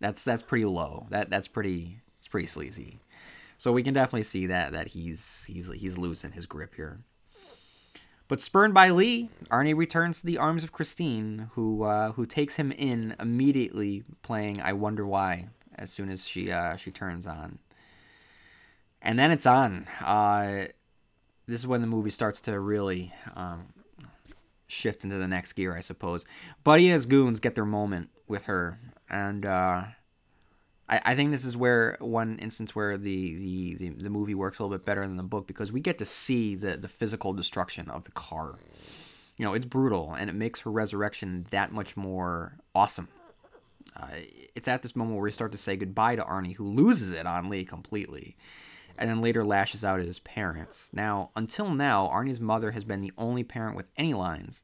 That's 0.00 0.24
that's 0.24 0.42
pretty 0.42 0.64
low. 0.64 1.06
That 1.10 1.28
that's 1.28 1.48
pretty 1.48 2.00
it's 2.18 2.28
pretty 2.28 2.46
sleazy. 2.46 3.00
So 3.58 3.72
we 3.72 3.82
can 3.82 3.92
definitely 3.92 4.22
see 4.22 4.46
that 4.46 4.72
that 4.72 4.88
he's 4.88 5.44
he's 5.48 5.70
he's 5.72 5.98
losing 5.98 6.32
his 6.32 6.46
grip 6.46 6.74
here. 6.76 7.00
But 8.28 8.40
spurned 8.40 8.74
by 8.74 8.90
Lee, 8.90 9.30
Arnie 9.50 9.76
returns 9.76 10.20
to 10.20 10.26
the 10.26 10.38
arms 10.38 10.62
of 10.62 10.72
Christine, 10.72 11.50
who 11.54 11.82
uh, 11.82 12.12
who 12.12 12.26
takes 12.26 12.56
him 12.56 12.72
in 12.72 13.16
immediately, 13.18 14.04
playing 14.22 14.60
"I 14.60 14.74
Wonder 14.74 15.06
Why" 15.06 15.48
as 15.74 15.90
soon 15.90 16.10
as 16.10 16.28
she 16.28 16.52
uh, 16.52 16.76
she 16.76 16.90
turns 16.90 17.26
on 17.26 17.58
and 19.02 19.18
then 19.18 19.30
it's 19.30 19.46
on. 19.46 19.86
Uh, 20.00 20.66
this 21.46 21.60
is 21.60 21.66
when 21.66 21.80
the 21.80 21.86
movie 21.86 22.10
starts 22.10 22.40
to 22.42 22.58
really 22.58 23.12
um, 23.34 23.66
shift 24.66 25.04
into 25.04 25.16
the 25.16 25.28
next 25.28 25.54
gear, 25.54 25.76
I 25.76 25.80
suppose. 25.80 26.24
Buddy 26.64 26.86
and 26.86 26.94
his 26.94 27.06
goons 27.06 27.40
get 27.40 27.54
their 27.54 27.64
moment 27.64 28.10
with 28.26 28.44
her, 28.44 28.78
and 29.08 29.46
uh, 29.46 29.84
I, 30.88 31.00
I, 31.04 31.14
think 31.14 31.30
this 31.30 31.44
is 31.44 31.56
where 31.56 31.96
one 32.00 32.38
instance 32.38 32.74
where 32.74 32.96
the, 32.96 33.34
the, 33.36 33.74
the, 33.74 33.88
the, 34.02 34.10
movie 34.10 34.34
works 34.34 34.58
a 34.58 34.62
little 34.62 34.76
bit 34.76 34.86
better 34.86 35.06
than 35.06 35.16
the 35.16 35.22
book 35.22 35.46
because 35.46 35.70
we 35.70 35.80
get 35.80 35.98
to 35.98 36.04
see 36.04 36.54
the, 36.54 36.76
the 36.76 36.88
physical 36.88 37.32
destruction 37.32 37.90
of 37.90 38.04
the 38.04 38.12
car. 38.12 38.54
You 39.36 39.44
know, 39.44 39.54
it's 39.54 39.64
brutal, 39.64 40.14
and 40.14 40.28
it 40.28 40.34
makes 40.34 40.60
her 40.60 40.70
resurrection 40.70 41.46
that 41.50 41.72
much 41.72 41.96
more 41.96 42.58
awesome. 42.74 43.08
Uh, 43.96 44.06
it's 44.54 44.68
at 44.68 44.82
this 44.82 44.96
moment 44.96 45.16
where 45.16 45.24
we 45.24 45.30
start 45.30 45.52
to 45.52 45.58
say 45.58 45.76
goodbye 45.76 46.16
to 46.16 46.24
Arnie, 46.24 46.54
who 46.54 46.64
loses 46.64 47.12
it 47.12 47.26
on 47.26 47.48
Lee 47.48 47.64
completely 47.64 48.36
and 48.98 49.08
then 49.08 49.22
later 49.22 49.44
lashes 49.44 49.84
out 49.84 50.00
at 50.00 50.06
his 50.06 50.18
parents. 50.18 50.90
Now, 50.92 51.30
until 51.36 51.70
now, 51.70 52.08
Arnie's 52.08 52.40
mother 52.40 52.72
has 52.72 52.84
been 52.84 52.98
the 52.98 53.12
only 53.16 53.44
parent 53.44 53.76
with 53.76 53.86
any 53.96 54.12
lines. 54.12 54.62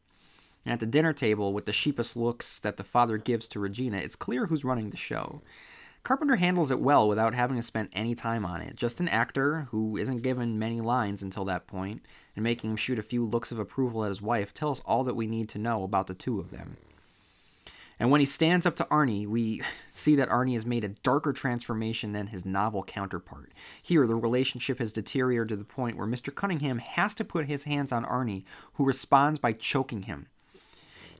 And 0.65 0.73
at 0.73 0.81
the 0.81 0.87
dinner 0.87 1.13
table, 1.13 1.53
with 1.53 1.67
the 1.67 1.73
sheepish 1.73 2.17
looks 2.17 2.59
that 2.61 2.77
the 2.77 2.85
father 2.85 3.17
gives 3.17 3.49
to 3.51 3.61
Regina, 3.61 3.99
it's 3.99 4.17
clear 4.17 4.47
who's 4.47 4.65
running 4.65 4.91
the 4.91 4.97
show. 4.97 5.41
Carpenter 6.05 6.37
handles 6.37 6.71
it 6.71 6.81
well 6.81 7.09
without 7.09 7.33
having 7.33 7.57
to 7.57 7.63
spend 7.63 7.89
any 7.95 8.15
time 8.15 8.45
on 8.45 8.61
it. 8.61 8.77
Just 8.77 9.01
an 9.01 9.09
actor 9.09 9.69
who 9.71 9.97
isn't 9.97 10.19
given 10.19 10.59
many 10.59 10.83
lines 10.83 11.23
until 11.23 11.47
that 11.47 11.67
point, 11.67 12.03
and 12.37 12.43
making 12.43 12.73
him 12.73 12.77
shoot 12.77 12.99
a 12.99 13.03
few 13.03 13.25
looks 13.25 13.51
of 13.51 13.59
approval 13.59 14.05
at 14.05 14.11
his 14.11 14.21
wife 14.21 14.53
tells 14.53 14.81
all 14.81 15.03
that 15.05 15.17
we 15.17 15.27
need 15.27 15.49
to 15.49 15.59
know 15.59 15.83
about 15.83 16.07
the 16.07 16.15
two 16.15 16.39
of 16.39 16.51
them. 16.51 16.77
And 17.99 18.11
when 18.11 18.21
he 18.21 18.27
stands 18.27 18.67
up 18.67 18.77
to 18.77 18.85
Arnie, 18.91 19.27
we 19.27 19.63
see 19.89 20.15
that 20.17 20.29
Arnie 20.29 20.53
has 20.53 20.67
made 20.67 20.85
a 20.85 20.89
darker 20.89 21.33
transformation 21.33 22.13
than 22.13 22.27
his 22.27 22.45
novel 22.45 22.83
counterpart. 22.83 23.53
Here, 23.83 24.07
the 24.07 24.15
relationship 24.15 24.81
has 24.81 24.93
deteriorated 24.93 25.49
to 25.49 25.57
the 25.57 25.65
point 25.65 25.97
where 25.97 26.07
Mr. 26.07 26.35
Cunningham 26.35 26.81
has 26.81 27.15
to 27.15 27.25
put 27.25 27.47
his 27.47 27.65
hands 27.65 27.93
on 27.93 28.05
Arnie, 28.05 28.45
who 28.75 28.85
responds 28.85 29.39
by 29.39 29.55
choking 29.55 30.03
him. 30.03 30.27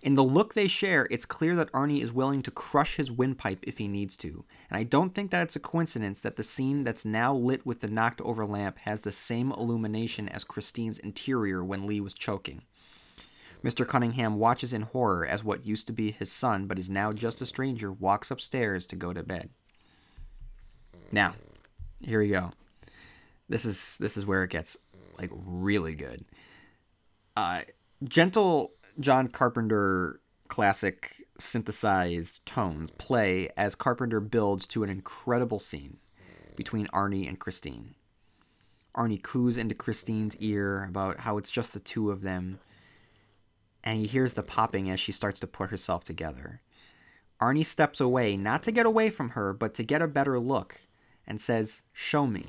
In 0.05 0.17
the 0.17 0.23
look 0.23 0.53
they 0.53 0.69
share, 0.69 1.09
it's 1.11 1.25
clear 1.25 1.57
that 1.57 1.73
Arnie 1.73 2.03
is 2.03 2.13
willing 2.13 2.43
to 2.43 2.51
crush 2.51 2.97
his 2.97 3.11
windpipe 3.11 3.61
if 3.63 3.79
he 3.79 3.89
needs 3.89 4.19
to. 4.19 4.45
And 4.69 4.77
I 4.77 4.83
don't 4.83 5.09
think 5.09 5.31
that 5.31 5.41
it's 5.41 5.57
a 5.57 5.61
coincidence 5.61 6.21
that 6.21 6.37
the 6.37 6.43
scene 6.43 6.85
that's 6.85 7.07
now 7.07 7.35
lit 7.35 7.65
with 7.65 7.81
the 7.81 7.89
knocked 7.89 8.21
over 8.21 8.45
lamp 8.45 8.77
has 8.81 9.01
the 9.01 9.11
same 9.11 9.51
illumination 9.53 10.29
as 10.29 10.45
Christine's 10.45 10.99
interior 10.99 11.65
when 11.65 11.87
Lee 11.87 12.03
was 12.03 12.13
choking. 12.13 12.65
Mr. 13.65 13.89
Cunningham 13.89 14.39
watches 14.39 14.75
in 14.75 14.83
horror 14.83 15.25
as 15.25 15.43
what 15.43 15.65
used 15.65 15.87
to 15.87 15.93
be 15.95 16.11
his 16.11 16.31
son, 16.31 16.67
but 16.67 16.79
is 16.79 16.91
now 16.91 17.11
just 17.11 17.41
a 17.41 17.47
stranger, 17.47 17.91
walks 17.91 18.31
upstairs 18.31 18.87
to 18.89 18.97
go 18.97 19.15
to 19.15 19.23
bed. 19.23 19.49
Now, 21.13 21.33
here 22.03 22.21
we 22.21 22.29
go. 22.29 22.53
This 23.49 23.65
is 23.65 23.97
this 23.97 24.19
is 24.19 24.27
where 24.27 24.45
it 24.45 24.51
gets 24.51 24.77
like 25.19 25.31
really 25.33 25.95
good. 25.95 26.27
Uh, 27.39 27.63
gentle 28.07 28.73
John 29.01 29.29
Carpenter 29.29 30.21
classic 30.49 31.27
synthesized 31.39 32.47
tones 32.47 32.91
play 32.93 33.49
as 33.57 33.75
Carpenter 33.75 34.21
builds 34.21 34.67
to 34.69 34.85
an 34.85 34.91
incredible 34.91 35.59
scene 35.59 35.99
between 36.57 36.87
Arnie 36.89 37.29
and 37.29 37.39
Christine. 37.39 37.95
Arnie 38.97 39.23
coos 39.23 39.57
into 39.57 39.75
Christine's 39.75 40.37
ear 40.37 40.85
about 40.85 41.21
how 41.21 41.39
it's 41.39 41.51
just 41.51 41.75
the 41.75 41.81
two 41.81 42.11
of 42.11 42.23
them 42.23 42.61
and 43.85 43.99
he 43.99 44.07
hears 44.07 44.33
the 44.33 44.43
popping 44.43 44.91
as 44.91 44.99
she 44.99 45.13
starts 45.13 45.39
to 45.41 45.47
put 45.47 45.71
herself 45.71 46.03
together. 46.03 46.63
Arnie 47.41 47.67
steps 47.67 48.01
away, 48.01 48.37
not 48.37 48.63
to 48.63 48.73
get 48.73 48.87
away 48.87 49.11
from 49.11 49.31
her, 49.31 49.53
but 49.53 49.75
to 49.75 49.83
get 49.83 50.01
a 50.01 50.09
better 50.09 50.41
look, 50.41 50.81
and 51.27 51.41
says, 51.41 51.83
Show 51.93 52.27
me. 52.27 52.47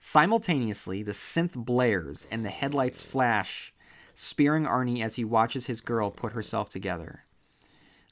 Simultaneously, 0.00 1.02
the 1.02 1.12
synth 1.12 1.54
blares 1.54 2.26
and 2.30 2.44
the 2.44 2.50
headlights 2.50 3.02
flash, 3.02 3.72
spearing 4.20 4.64
Arnie 4.64 5.00
as 5.00 5.14
he 5.14 5.24
watches 5.24 5.66
his 5.66 5.80
girl 5.80 6.10
put 6.10 6.32
herself 6.32 6.68
together. 6.68 7.24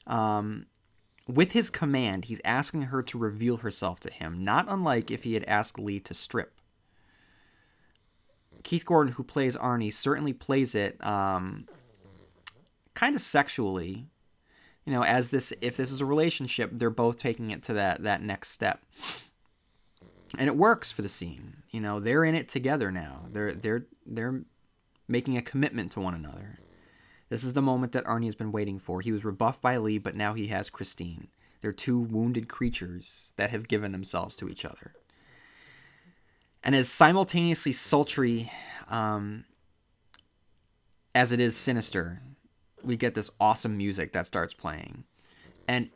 Um, 0.05 0.67
with 1.27 1.51
his 1.51 1.69
command, 1.69 2.25
he's 2.25 2.39
asking 2.45 2.83
her 2.83 3.03
to 3.03 3.17
reveal 3.17 3.57
herself 3.57 3.99
to 4.01 4.09
him, 4.09 4.45
not 4.45 4.67
unlike 4.69 5.11
if 5.11 5.23
he 5.23 5.33
had 5.33 5.43
asked 5.43 5.77
Lee 5.77 5.99
to 5.99 6.13
strip. 6.13 6.61
Keith 8.63 8.85
Gordon, 8.85 9.13
who 9.13 9.23
plays 9.23 9.57
Arnie, 9.57 9.91
certainly 9.91 10.31
plays 10.31 10.75
it 10.75 11.03
um, 11.05 11.67
kind 12.93 13.13
of 13.13 13.21
sexually 13.21 14.07
you 14.85 14.93
know 14.93 15.03
as 15.03 15.29
this 15.29 15.51
if 15.61 15.75
this 15.75 15.91
is 15.91 16.01
a 16.01 16.05
relationship 16.05 16.71
they're 16.73 16.89
both 16.89 17.17
taking 17.17 17.51
it 17.51 17.61
to 17.61 17.73
that 17.73 18.01
that 18.01 18.23
next 18.23 18.49
step 18.49 18.81
and 20.37 20.47
it 20.47 20.55
works 20.55 20.91
for 20.91 21.03
the 21.03 21.09
scene 21.09 21.57
you 21.69 21.79
know 21.79 21.99
they're 21.99 22.23
in 22.23 22.33
it 22.33 22.47
together 22.47 22.91
now 22.91 23.25
they're 23.31 23.51
they're 23.51 23.85
they're 24.05 24.41
making 25.07 25.37
a 25.37 25.41
commitment 25.41 25.91
to 25.93 26.01
one 26.01 26.13
another. 26.13 26.59
This 27.29 27.43
is 27.43 27.53
the 27.53 27.61
moment 27.61 27.91
that 27.91 28.05
arnie 28.05 28.25
has 28.25 28.35
been 28.35 28.51
waiting 28.51 28.79
for. 28.79 29.01
He 29.01 29.11
was 29.11 29.25
rebuffed 29.25 29.61
by 29.61 29.77
lee 29.77 29.97
but 29.97 30.15
now 30.15 30.33
he 30.33 30.47
has 30.47 30.69
christine. 30.69 31.27
They're 31.61 31.71
two 31.71 31.99
wounded 31.99 32.47
creatures 32.47 33.33
that 33.37 33.49
have 33.49 33.67
given 33.67 33.91
themselves 33.91 34.35
to 34.37 34.49
each 34.49 34.63
other. 34.63 34.93
And 36.63 36.75
as 36.75 36.89
simultaneously 36.89 37.71
sultry 37.71 38.51
um, 38.89 39.45
as 41.15 41.31
it 41.31 41.39
is 41.39 41.55
sinister, 41.55 42.21
we 42.83 42.95
get 42.95 43.15
this 43.15 43.31
awesome 43.39 43.77
music 43.77 44.13
that 44.13 44.27
starts 44.27 44.53
playing, 44.53 45.03
and 45.67 45.89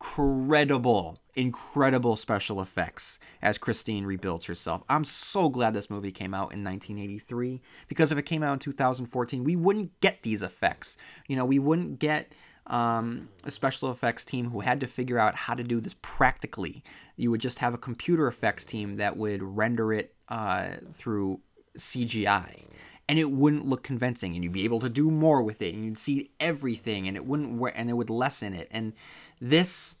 incredible, 0.00 1.14
incredible 1.34 2.16
special 2.16 2.62
effects 2.62 3.18
as 3.42 3.58
Christine 3.58 4.04
rebuilds 4.04 4.46
herself. 4.46 4.82
I'm 4.88 5.04
so 5.04 5.50
glad 5.50 5.74
this 5.74 5.90
movie 5.90 6.10
came 6.10 6.32
out 6.32 6.54
in 6.54 6.64
1983 6.64 7.60
because 7.86 8.10
if 8.10 8.16
it 8.16 8.22
came 8.22 8.42
out 8.42 8.54
in 8.54 8.58
2014, 8.60 9.44
we 9.44 9.56
wouldn't 9.56 10.00
get 10.00 10.22
these 10.22 10.42
effects. 10.42 10.96
You 11.28 11.36
know, 11.36 11.44
we 11.44 11.58
wouldn't 11.58 11.98
get 11.98 12.32
um, 12.66 13.28
a 13.44 13.50
special 13.50 13.90
effects 13.90 14.24
team 14.24 14.48
who 14.48 14.60
had 14.60 14.80
to 14.80 14.86
figure 14.86 15.18
out 15.18 15.34
how 15.34 15.54
to 15.54 15.62
do 15.62 15.80
this 15.80 15.96
practically. 16.00 16.82
You 17.16 17.30
would 17.30 17.40
just 17.40 17.58
have 17.58 17.74
a 17.74 17.78
computer 17.78 18.26
effects 18.26 18.64
team 18.64 18.96
that 18.96 19.18
would 19.18 19.42
render 19.42 19.92
it 19.92 20.14
uh, 20.30 20.76
through 20.94 21.40
CGI. 21.76 22.66
And 23.06 23.18
it 23.18 23.32
wouldn't 23.32 23.66
look 23.66 23.82
convincing, 23.82 24.36
and 24.36 24.44
you'd 24.44 24.52
be 24.52 24.64
able 24.64 24.78
to 24.78 24.88
do 24.88 25.10
more 25.10 25.42
with 25.42 25.62
it, 25.62 25.74
and 25.74 25.84
you'd 25.84 25.98
see 25.98 26.30
everything, 26.38 27.08
and 27.08 27.16
it 27.16 27.26
wouldn't, 27.26 27.60
and 27.74 27.90
it 27.90 27.94
would 27.94 28.08
lessen 28.08 28.54
it. 28.54 28.68
And 28.70 28.92
this 29.40 29.96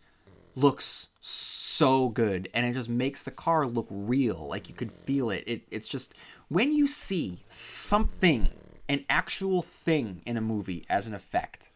looks 0.54 1.08
so 1.20 2.08
good, 2.08 2.48
and 2.54 2.66
it 2.66 2.74
just 2.74 2.88
makes 2.88 3.24
the 3.24 3.30
car 3.30 3.66
look 3.66 3.86
real, 3.90 4.46
like 4.48 4.68
you 4.68 4.74
could 4.74 4.92
feel 4.92 5.30
it. 5.30 5.44
it 5.46 5.62
it's 5.70 5.88
just 5.88 6.14
when 6.48 6.72
you 6.72 6.86
see 6.86 7.44
something, 7.48 8.48
an 8.88 9.04
actual 9.08 9.62
thing 9.62 10.22
in 10.26 10.36
a 10.36 10.40
movie 10.40 10.84
as 10.88 11.06
an 11.06 11.14
effect, 11.14 11.70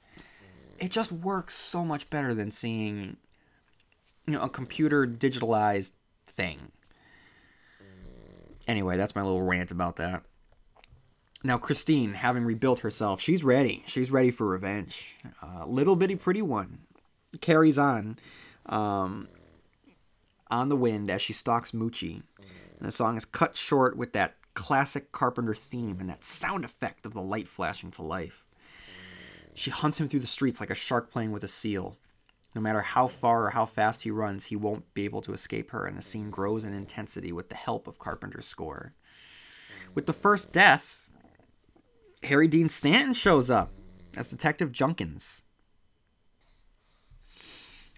it 0.79 0.91
just 0.91 1.13
works 1.13 1.55
so 1.55 1.85
much 1.85 2.11
better 2.11 2.35
than 2.35 2.51
seeing, 2.51 3.17
you 4.27 4.33
know, 4.33 4.41
a 4.41 4.49
computer 4.49 5.07
digitalized 5.07 5.93
thing. 6.27 6.73
Anyway, 8.67 8.97
that's 8.97 9.15
my 9.15 9.23
little 9.23 9.43
rant 9.43 9.71
about 9.71 9.97
that. 9.97 10.23
Now, 11.47 11.59
Christine, 11.59 12.15
having 12.15 12.45
rebuilt 12.45 12.81
herself, 12.81 13.21
she's 13.21 13.45
ready. 13.45 13.83
She's 13.87 14.11
ready 14.11 14.31
for 14.31 14.47
revenge. 14.47 15.15
Uh, 15.43 15.67
little 15.67 15.95
bitty 15.95 16.17
pretty 16.17 16.41
one 16.41 16.79
carries 17.45 17.77
on 17.79 18.19
um, 18.67 19.29
on 20.51 20.71
the 20.71 20.77
wind 20.77 21.11
as 21.11 21.21
she 21.21 21.35
stalks 21.35 21.73
Moochie. 21.73 22.23
And 22.79 22.89
the 22.89 22.91
song 22.91 23.19
is 23.19 23.27
cut 23.27 23.55
short 23.55 23.99
with 23.99 24.15
that 24.15 24.37
classic 24.55 25.13
Carpenter 25.13 25.55
theme 25.55 26.01
and 26.01 26.09
that 26.09 26.25
sound 26.25 26.65
effect 26.65 27.05
of 27.05 27.13
the 27.13 27.21
light 27.21 27.47
flashing 27.47 27.91
to 27.93 28.03
life. 28.03 28.45
She 29.53 29.71
hunts 29.71 30.01
him 30.01 30.09
through 30.09 30.21
the 30.21 30.27
streets 30.27 30.59
like 30.59 30.71
a 30.71 30.75
shark 30.75 31.11
playing 31.11 31.33
with 31.33 31.45
a 31.45 31.49
seal. 31.49 31.99
No 32.55 32.63
matter 32.63 32.81
how 32.81 33.09
far 33.09 33.47
or 33.47 33.51
how 33.51 33.67
fast 33.67 34.05
he 34.05 34.11
runs, 34.11 34.47
he 34.47 34.57
won't 34.57 34.95
be 34.95 35.05
able 35.05 35.21
to 35.23 35.33
escape 35.35 35.71
her, 35.71 35.87
and 35.87 35.99
the 35.99 36.03
scene 36.03 36.31
grows 36.31 36.65
in 36.65 36.73
intensity 36.73 37.33
with 37.33 37.51
the 37.51 37.57
help 37.57 37.87
of 37.87 37.99
Carpenter's 37.99 38.47
score. 38.47 38.95
With 39.95 40.07
the 40.07 40.13
first 40.13 40.53
death, 40.53 41.09
Harry 42.23 42.49
Dean 42.49 42.69
Stanton 42.69 43.13
shows 43.13 43.51
up 43.51 43.73
as 44.17 44.31
Detective 44.31 44.73
Junkins. 44.73 45.43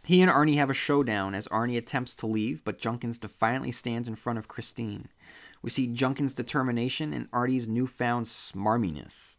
He 0.06 0.22
and 0.22 0.30
Arnie 0.30 0.54
have 0.54 0.70
a 0.70 0.74
showdown 0.74 1.34
as 1.34 1.48
Arnie 1.48 1.76
attempts 1.76 2.14
to 2.16 2.28
leave, 2.28 2.62
but 2.62 2.78
Junkins 2.78 3.18
defiantly 3.18 3.72
stands 3.72 4.06
in 4.06 4.14
front 4.14 4.38
of 4.38 4.46
Christine. 4.46 5.08
We 5.62 5.70
see 5.70 5.88
Junkins' 5.88 6.32
determination 6.32 7.12
and 7.12 7.28
Arnie's 7.32 7.66
newfound 7.66 8.26
smarminess. 8.26 9.36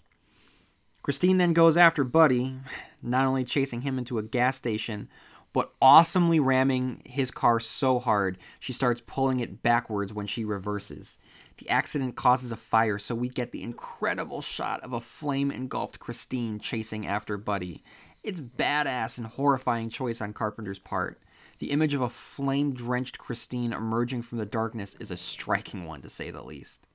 Christine 1.04 1.38
then 1.38 1.54
goes 1.54 1.78
after 1.78 2.04
Buddy, 2.04 2.58
not 3.02 3.26
only 3.26 3.46
chasing 3.46 3.84
him 3.84 3.98
into 3.98 4.18
a 4.18 4.24
gas 4.24 4.58
station, 4.58 5.08
but 5.54 5.72
awesomely 5.82 6.38
ramming 6.38 7.02
his 7.06 7.32
car 7.32 7.62
so 7.62 7.98
hard 7.98 8.38
she 8.60 8.74
starts 8.74 9.02
pulling 9.08 9.40
it 9.40 9.64
backwards 9.64 10.14
when 10.14 10.28
she 10.28 10.44
reverses. 10.44 11.18
The 11.60 11.70
accident 11.70 12.18
causes 12.18 12.52
a 12.52 12.58
fire, 12.58 13.00
so 13.00 13.16
we 13.16 13.30
get 13.30 13.54
the 13.54 13.64
incredible 13.64 14.42
shot 14.42 14.82
of 14.84 14.92
a 14.92 15.00
flame 15.00 15.50
engulfed 15.50 16.00
Christine 16.00 16.60
chasing 16.60 17.08
after 17.08 17.38
Buddy. 17.38 17.86
It's 18.28 18.42
badass 18.42 19.18
and 19.18 19.26
horrifying 19.26 19.90
choice 19.90 20.20
on 20.20 20.34
Carpenter's 20.34 20.80
part. 20.80 21.22
The 21.60 21.72
image 21.72 21.94
of 21.94 22.02
a 22.02 22.10
flame 22.10 22.74
drenched 22.74 23.18
Christine 23.18 23.72
emerging 23.72 24.24
from 24.24 24.38
the 24.38 24.46
darkness 24.46 24.98
is 25.00 25.12
a 25.12 25.16
striking 25.16 25.86
one, 25.86 26.02
to 26.02 26.10
say 26.10 26.30
the 26.30 26.44
least. 26.44 26.86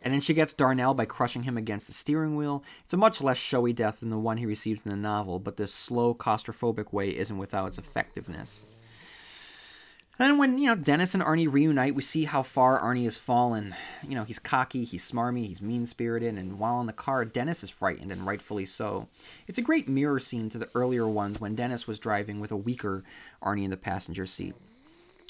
And 0.00 0.14
then 0.14 0.22
she 0.22 0.32
gets 0.32 0.54
Darnell 0.54 0.94
by 0.94 1.04
crushing 1.04 1.42
him 1.42 1.58
against 1.58 1.86
the 1.86 1.92
steering 1.92 2.34
wheel. 2.34 2.64
It's 2.82 2.94
a 2.94 2.96
much 2.96 3.20
less 3.20 3.36
showy 3.36 3.74
death 3.74 4.00
than 4.00 4.08
the 4.08 4.16
one 4.16 4.38
he 4.38 4.46
receives 4.46 4.80
in 4.86 4.90
the 4.90 4.96
novel, 4.96 5.38
but 5.38 5.58
this 5.58 5.74
slow, 5.74 6.14
claustrophobic 6.14 6.94
way 6.94 7.14
isn't 7.14 7.36
without 7.36 7.66
its 7.66 7.78
effectiveness. 7.78 8.64
And 10.16 10.38
when, 10.38 10.58
you 10.58 10.68
know, 10.68 10.76
Dennis 10.76 11.14
and 11.14 11.22
Arnie 11.24 11.52
reunite, 11.52 11.96
we 11.96 12.02
see 12.02 12.24
how 12.24 12.44
far 12.44 12.80
Arnie 12.80 13.04
has 13.04 13.16
fallen. 13.16 13.74
You 14.06 14.14
know, 14.14 14.22
he's 14.22 14.38
cocky, 14.38 14.84
he's 14.84 15.10
smarmy, 15.10 15.46
he's 15.46 15.60
mean 15.60 15.86
spirited, 15.86 16.38
and 16.38 16.60
while 16.60 16.80
in 16.80 16.86
the 16.86 16.92
car, 16.92 17.24
Dennis 17.24 17.64
is 17.64 17.70
frightened, 17.70 18.12
and 18.12 18.24
rightfully 18.24 18.64
so. 18.64 19.08
It's 19.48 19.58
a 19.58 19.62
great 19.62 19.88
mirror 19.88 20.20
scene 20.20 20.48
to 20.50 20.58
the 20.58 20.68
earlier 20.72 21.08
ones 21.08 21.40
when 21.40 21.56
Dennis 21.56 21.88
was 21.88 21.98
driving 21.98 22.38
with 22.38 22.52
a 22.52 22.56
weaker 22.56 23.02
Arnie 23.42 23.64
in 23.64 23.70
the 23.70 23.76
passenger 23.76 24.24
seat. 24.24 24.54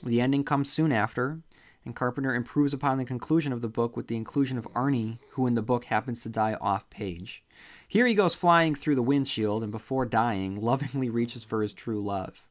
The 0.05 0.21
ending 0.21 0.45
comes 0.45 0.71
soon 0.71 0.93
after, 0.93 1.39
and 1.87 1.97
Carpenter 1.97 2.35
improves 2.35 2.75
upon 2.75 2.99
the 2.99 3.07
conclusion 3.07 3.55
of 3.55 3.63
the 3.63 3.69
book 3.69 3.97
with 3.97 4.09
the 4.09 4.17
inclusion 4.17 4.59
of 4.59 4.71
Arnie, 4.75 5.17
who 5.31 5.47
in 5.47 5.55
the 5.55 5.63
book 5.63 5.85
happens 5.87 6.23
to 6.23 6.29
die 6.29 6.59
off 6.61 6.91
page. 6.91 7.43
Here 7.89 8.07
he 8.07 8.13
goes 8.13 8.35
flying 8.35 8.75
through 8.75 8.97
the 8.97 9.03
windshield, 9.03 9.63
and 9.63 9.73
before 9.73 10.05
dying, 10.05 10.61
lovingly 10.61 11.09
reaches 11.09 11.43
for 11.43 11.63
his 11.63 11.73
true 11.73 12.03
love. 12.03 12.43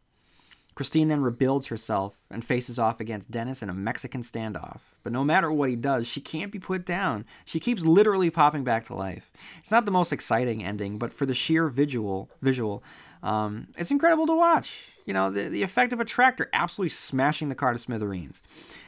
Christine 0.76 1.08
then 1.08 1.22
rebuilds 1.22 1.68
herself 1.68 2.16
and 2.30 2.44
faces 2.44 2.80
off 2.80 3.00
against 3.00 3.32
Dennis 3.32 3.62
in 3.62 3.70
a 3.70 3.74
Mexican 3.74 4.22
standoff. 4.22 4.80
But 5.04 5.14
no 5.14 5.24
matter 5.24 5.52
what 5.52 5.70
he 5.70 5.76
does, 5.76 6.08
she 6.08 6.22
can't 6.22 6.52
be 6.52 6.60
put 6.60 6.86
down. 6.86 7.26
She 7.46 7.60
keeps 7.60 7.84
literally 7.84 8.30
popping 8.30 8.64
back 8.64 8.86
to 8.86 8.96
life. 8.96 9.32
It's 9.60 9.72
not 9.72 9.86
the 9.86 9.92
most 9.92 10.12
exciting 10.14 10.64
ending, 10.64 10.98
but 10.98 11.14
for 11.14 11.26
the 11.26 11.34
sheer 11.34 11.68
visual, 11.68 12.30
visual, 12.42 12.84
um, 13.22 13.68
it's 13.78 13.92
incredible 13.92 14.28
to 14.28 14.36
watch. 14.36 14.88
You 15.06 15.14
know, 15.14 15.30
the, 15.30 15.50
the 15.50 15.64
effect 15.64 15.92
of 15.92 16.00
a 16.00 16.06
tractor 16.06 16.50
absolutely 16.54 16.90
smashing 16.90 17.50
the 17.50 17.56
car 17.56 17.74
to 17.74 17.78
smithereens 17.78 18.42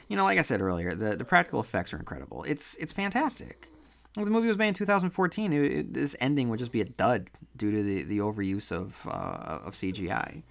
you 0.07 0.15
know, 0.15 0.23
like 0.23 0.37
I 0.37 0.41
said 0.41 0.61
earlier, 0.61 0.93
the, 0.93 1.15
the 1.15 1.25
practical 1.25 1.59
effects 1.59 1.93
are 1.93 1.97
incredible. 1.97 2.43
It's 2.47 2.75
it's 2.75 2.93
fantastic. 2.93 3.67
The 4.13 4.25
movie 4.25 4.47
was 4.47 4.57
made 4.57 4.69
in 4.69 4.73
2014. 4.73 5.51
It, 5.51 5.71
it, 5.71 5.93
this 5.93 6.15
ending 6.19 6.49
would 6.49 6.59
just 6.59 6.71
be 6.71 6.81
a 6.81 6.85
dud 6.85 7.29
due 7.57 7.71
to 7.71 7.83
the, 7.83 8.03
the 8.03 8.19
overuse 8.19 8.71
of 8.71 9.05
uh, 9.07 9.59
of 9.65 9.73
CGI. 9.73 10.43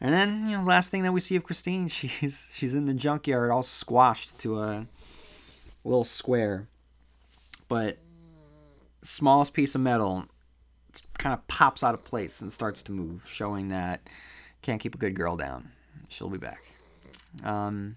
And 0.00 0.12
then, 0.12 0.48
you 0.48 0.56
know, 0.56 0.62
last 0.62 0.90
thing 0.90 1.02
that 1.04 1.12
we 1.12 1.20
see 1.20 1.36
of 1.36 1.44
Christine, 1.44 1.88
she's 1.88 2.50
she's 2.54 2.74
in 2.74 2.86
the 2.86 2.94
junkyard, 2.94 3.50
all 3.50 3.62
squashed 3.62 4.38
to 4.40 4.60
a 4.60 4.86
little 5.84 6.04
square. 6.04 6.68
But 7.68 7.98
smallest 9.02 9.52
piece 9.52 9.74
of 9.74 9.80
metal 9.80 10.26
kind 11.18 11.32
of 11.32 11.46
pops 11.48 11.82
out 11.82 11.94
of 11.94 12.04
place 12.04 12.40
and 12.40 12.52
starts 12.52 12.82
to 12.84 12.92
move, 12.92 13.24
showing 13.26 13.68
that 13.68 14.08
can't 14.62 14.80
keep 14.80 14.94
a 14.94 14.98
good 14.98 15.14
girl 15.14 15.36
down. 15.36 15.70
She'll 16.08 16.28
be 16.28 16.38
back. 16.38 16.62
Um, 17.44 17.96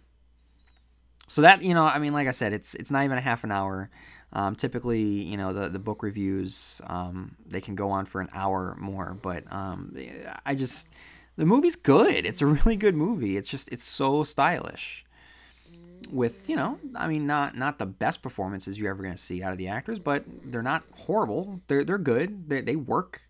so 1.27 1.41
that 1.41 1.61
you 1.61 1.73
know, 1.73 1.85
I 1.85 1.99
mean, 1.99 2.13
like 2.13 2.27
I 2.27 2.31
said, 2.31 2.53
it's 2.53 2.73
it's 2.75 2.91
not 2.91 3.03
even 3.03 3.17
a 3.17 3.21
half 3.21 3.43
an 3.43 3.51
hour. 3.51 3.89
Um, 4.31 4.55
typically, 4.55 5.01
you 5.01 5.37
know, 5.37 5.53
the 5.53 5.69
the 5.69 5.79
book 5.79 6.03
reviews 6.03 6.81
um, 6.87 7.35
they 7.45 7.61
can 7.61 7.75
go 7.75 7.91
on 7.91 8.05
for 8.05 8.21
an 8.21 8.29
hour 8.33 8.75
more, 8.79 9.17
but 9.21 9.51
um, 9.51 9.95
I 10.45 10.55
just 10.55 10.89
the 11.39 11.45
movie's 11.45 11.77
good. 11.77 12.25
It's 12.25 12.41
a 12.41 12.45
really 12.45 12.75
good 12.75 12.95
movie. 12.95 13.37
It's 13.37 13.49
just 13.49 13.71
it's 13.71 13.83
so 13.83 14.25
stylish. 14.25 15.05
With 16.11 16.49
you 16.49 16.57
know, 16.57 16.77
I 16.95 17.07
mean, 17.07 17.25
not 17.25 17.55
not 17.55 17.79
the 17.79 17.85
best 17.85 18.21
performances 18.21 18.77
you're 18.77 18.89
ever 18.89 19.01
gonna 19.01 19.15
see 19.15 19.41
out 19.41 19.53
of 19.53 19.57
the 19.57 19.69
actors, 19.69 19.99
but 19.99 20.25
they're 20.43 20.61
not 20.61 20.83
horrible. 20.93 21.61
They're 21.67 21.85
they're 21.85 21.97
good. 21.97 22.49
They 22.49 22.59
they 22.59 22.75
work. 22.75 23.21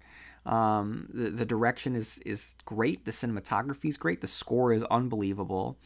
Um, 0.45 1.07
the 1.13 1.29
the 1.29 1.45
direction 1.45 1.95
is 1.95 2.17
is 2.25 2.55
great. 2.65 3.05
The 3.05 3.11
cinematography 3.11 3.89
is 3.89 3.97
great. 3.97 4.21
The 4.21 4.27
score 4.27 4.73
is 4.73 4.81
unbelievable. 4.85 5.77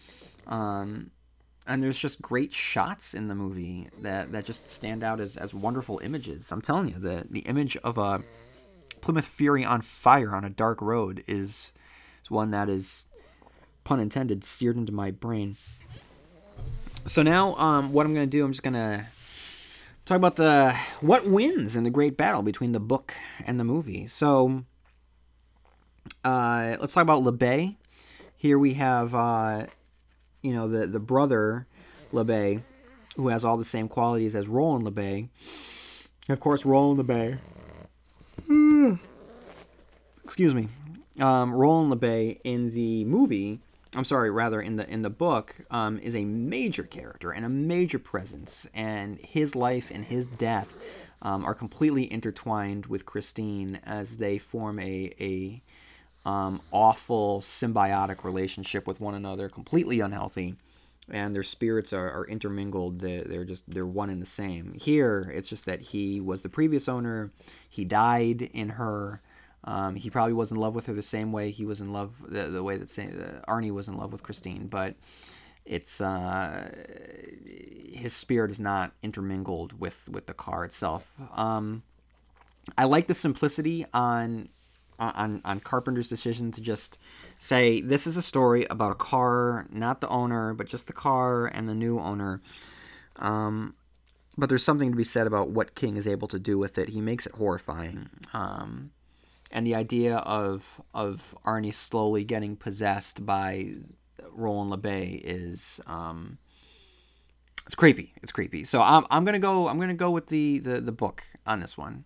Um, 0.47 1.11
and 1.67 1.83
there's 1.83 1.99
just 1.99 2.21
great 2.21 2.53
shots 2.53 3.13
in 3.13 3.27
the 3.27 3.35
movie 3.35 3.89
that, 4.01 4.33
that 4.33 4.45
just 4.45 4.67
stand 4.67 5.01
out 5.01 5.21
as, 5.21 5.37
as 5.37 5.53
wonderful 5.53 5.99
images. 6.03 6.51
I'm 6.51 6.61
telling 6.61 6.87
you, 6.87 6.95
the 6.95 7.25
the 7.29 7.41
image 7.41 7.75
of 7.77 7.97
a 7.97 8.23
Plymouth 9.01 9.25
Fury 9.25 9.65
on 9.65 9.81
fire 9.81 10.33
on 10.33 10.45
a 10.45 10.49
dark 10.49 10.81
road 10.81 11.23
is, 11.27 11.73
is 12.23 12.31
one 12.31 12.51
that 12.51 12.69
is, 12.69 13.07
pun 13.83 13.99
intended, 13.99 14.43
seared 14.43 14.77
into 14.77 14.91
my 14.91 15.11
brain. 15.11 15.55
So 17.05 17.21
now, 17.21 17.55
um, 17.55 17.91
what 17.91 18.05
I'm 18.05 18.13
gonna 18.13 18.25
do, 18.25 18.45
I'm 18.45 18.51
just 18.51 18.63
gonna 18.63 19.07
talk 20.05 20.17
about 20.17 20.37
the 20.37 20.73
what 21.01 21.25
wins 21.27 21.75
in 21.75 21.83
the 21.83 21.89
great 21.89 22.17
battle 22.17 22.41
between 22.41 22.71
the 22.71 22.79
book 22.79 23.13
and 23.45 23.59
the 23.59 23.63
movie. 23.63 24.07
So, 24.07 24.63
uh, 26.23 26.77
let's 26.79 26.93
talk 26.93 27.03
about 27.03 27.23
LeBay. 27.23 27.75
Here 28.37 28.57
we 28.57 28.75
have. 28.75 29.13
Uh, 29.13 29.67
you 30.43 30.53
know 30.53 30.67
the 30.67 30.85
the 30.85 30.99
brother 30.99 31.65
LeBay, 32.13 32.61
who 33.15 33.29
has 33.29 33.43
all 33.43 33.57
the 33.57 33.65
same 33.65 33.87
qualities 33.87 34.35
as 34.35 34.47
Roland 34.47 34.85
LeBay. 34.85 35.29
Of 36.29 36.39
course, 36.39 36.63
Roland 36.63 36.99
LeBay. 36.99 37.39
excuse 40.23 40.53
me. 40.53 40.67
Um, 41.19 41.53
Roland 41.53 41.93
LeBay 41.93 42.39
in 42.43 42.71
the 42.71 43.05
movie 43.05 43.59
I'm 43.95 44.05
sorry, 44.05 44.31
rather 44.31 44.61
in 44.61 44.75
the 44.77 44.89
in 44.89 45.01
the 45.03 45.09
book, 45.09 45.55
um, 45.69 45.99
is 45.99 46.15
a 46.15 46.25
major 46.25 46.83
character 46.83 47.31
and 47.31 47.45
a 47.45 47.49
major 47.49 47.99
presence, 47.99 48.67
and 48.73 49.19
his 49.19 49.55
life 49.55 49.91
and 49.91 50.03
his 50.03 50.25
death 50.25 50.77
um, 51.21 51.45
are 51.45 51.53
completely 51.53 52.11
intertwined 52.11 52.87
with 52.87 53.05
Christine 53.05 53.79
as 53.85 54.17
they 54.17 54.37
form 54.37 54.79
a 54.79 55.11
a 55.19 55.61
um, 56.27 56.61
awful 56.71 57.41
symbiotic 57.41 58.23
relationship 58.23 58.87
with 58.87 58.99
one 58.99 59.13
another, 59.13 59.47
completely 59.47 59.99
unhealthy, 59.99 60.55
and 61.09 61.35
their 61.35 61.43
spirits 61.43 61.93
are, 61.93 62.09
are 62.09 62.25
intermingled. 62.25 62.99
They're, 62.99 63.23
they're 63.23 63.45
just 63.45 63.69
they're 63.69 63.85
one 63.85 64.09
and 64.09 64.21
the 64.21 64.27
same. 64.27 64.73
Here, 64.73 65.31
it's 65.35 65.49
just 65.49 65.65
that 65.65 65.81
he 65.81 66.19
was 66.19 66.41
the 66.41 66.49
previous 66.49 66.89
owner. 66.89 67.31
He 67.69 67.85
died 67.85 68.41
in 68.41 68.69
her. 68.69 69.21
Um, 69.65 69.95
he 69.95 70.09
probably 70.09 70.33
was 70.33 70.51
in 70.51 70.57
love 70.57 70.75
with 70.75 70.87
her 70.87 70.93
the 70.93 71.01
same 71.01 71.31
way 71.31 71.51
he 71.51 71.65
was 71.65 71.79
in 71.79 71.93
love 71.93 72.13
the, 72.27 72.43
the 72.43 72.63
way 72.63 72.77
that 72.77 72.89
uh, 72.99 73.51
Arnie 73.51 73.71
was 73.71 73.87
in 73.87 73.97
love 73.97 74.11
with 74.11 74.23
Christine, 74.23 74.67
but 74.67 74.95
it's 75.65 76.01
uh, 76.01 76.69
his 77.93 78.13
spirit 78.13 78.51
is 78.51 78.59
not 78.59 78.91
intermingled 79.01 79.79
with 79.79 80.09
with 80.09 80.25
the 80.25 80.33
car 80.33 80.65
itself. 80.65 81.13
Um, 81.35 81.83
I 82.77 82.85
like 82.85 83.07
the 83.07 83.13
simplicity 83.13 83.85
on 83.93 84.49
on 84.99 85.41
on 85.45 85.59
Carpenter's 85.61 86.09
decision 86.09 86.51
to 86.51 86.61
just 86.61 86.97
say 87.39 87.79
this 87.79 88.05
is 88.05 88.17
a 88.17 88.21
story 88.21 88.65
about 88.69 88.91
a 88.91 88.95
car, 88.95 89.67
not 89.71 90.01
the 90.01 90.09
owner, 90.09 90.53
but 90.53 90.67
just 90.67 90.87
the 90.87 90.93
car 90.93 91.45
and 91.45 91.69
the 91.69 91.75
new 91.75 91.99
owner. 91.99 92.41
Um, 93.17 93.73
but 94.37 94.49
there's 94.49 94.63
something 94.63 94.91
to 94.91 94.97
be 94.97 95.03
said 95.03 95.27
about 95.27 95.49
what 95.49 95.75
King 95.75 95.95
is 95.95 96.07
able 96.07 96.27
to 96.27 96.39
do 96.39 96.57
with 96.57 96.77
it. 96.77 96.89
He 96.89 97.01
makes 97.01 97.25
it 97.25 97.33
horrifying. 97.33 98.09
Um, 98.33 98.91
and 99.53 99.65
the 99.65 99.75
idea 99.75 100.17
of 100.17 100.81
of 100.93 101.35
Arnie 101.45 101.73
slowly 101.73 102.25
getting 102.25 102.57
possessed 102.57 103.25
by 103.25 103.75
Roland 104.31 104.73
LeBay 104.73 105.21
is 105.23 105.79
um, 105.85 106.39
it's 107.65 107.75
creepy. 107.75 108.13
It's 108.21 108.31
creepy. 108.31 108.65
So 108.65 108.81
I'm, 108.81 109.05
I'm 109.09 109.23
gonna 109.23 109.39
go 109.39 109.69
I'm 109.69 109.79
gonna 109.79 109.93
go 109.93 110.11
with 110.11 110.27
the, 110.27 110.59
the 110.59 110.81
the 110.81 110.91
book 110.91 111.23
on 111.45 111.61
this 111.61 111.77
one. 111.77 112.03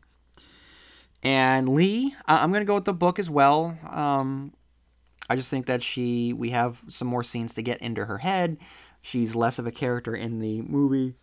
And 1.24 1.70
Lee, 1.70 2.14
I'm 2.26 2.52
gonna 2.52 2.66
go 2.66 2.76
with 2.76 2.86
the 2.86 2.94
book 2.94 3.18
as 3.18 3.30
well. 3.30 3.78
Um, 3.90 4.54
I 5.30 5.36
just 5.36 5.50
think 5.50 5.66
that 5.66 5.82
she 5.82 6.34
we 6.34 6.52
have 6.52 6.84
some 6.90 7.08
more 7.08 7.24
scenes 7.24 7.56
to 7.56 7.62
get 7.62 7.82
into 7.82 8.06
her 8.06 8.20
head. 8.20 8.58
She's 9.02 9.36
less 9.36 9.58
of 9.58 9.66
a 9.66 9.72
character 9.72 10.14
in 10.14 10.40
the 10.40 10.62
movie. 10.64 11.16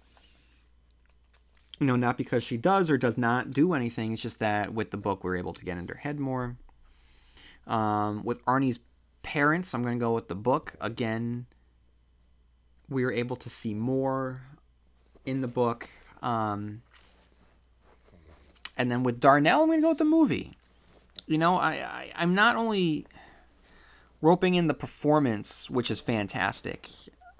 You 1.78 1.86
know, 1.86 1.96
not 1.96 2.16
because 2.16 2.44
she 2.44 2.56
does 2.56 2.88
or 2.88 2.96
does 2.96 3.18
not 3.18 3.50
do 3.50 3.74
anything. 3.74 4.12
It's 4.12 4.22
just 4.22 4.38
that 4.38 4.72
with 4.72 4.90
the 4.90 4.96
book, 4.96 5.24
we're 5.24 5.36
able 5.36 5.52
to 5.54 5.64
get 5.64 5.76
into 5.76 5.94
her 5.94 5.98
head 5.98 6.20
more. 6.20 6.56
Um, 7.66 8.22
with 8.22 8.44
Arnie's 8.44 8.78
parents, 9.22 9.74
I'm 9.74 9.82
going 9.82 9.98
to 9.98 10.04
go 10.04 10.14
with 10.14 10.28
the 10.28 10.34
book. 10.34 10.74
Again, 10.80 11.46
we 12.88 13.04
were 13.04 13.12
able 13.12 13.36
to 13.36 13.50
see 13.50 13.74
more 13.74 14.42
in 15.24 15.40
the 15.40 15.48
book. 15.48 15.88
Um, 16.22 16.82
and 18.76 18.90
then 18.90 19.02
with 19.02 19.20
Darnell, 19.20 19.62
I'm 19.62 19.68
going 19.68 19.78
to 19.78 19.82
go 19.82 19.88
with 19.90 19.98
the 19.98 20.04
movie. 20.04 20.52
You 21.26 21.38
know, 21.38 21.56
I, 21.56 21.72
I 21.72 22.12
I'm 22.16 22.34
not 22.34 22.56
only 22.56 23.06
roping 24.20 24.54
in 24.54 24.66
the 24.66 24.74
performance, 24.74 25.70
which 25.70 25.90
is 25.90 26.00
fantastic, 26.00 26.88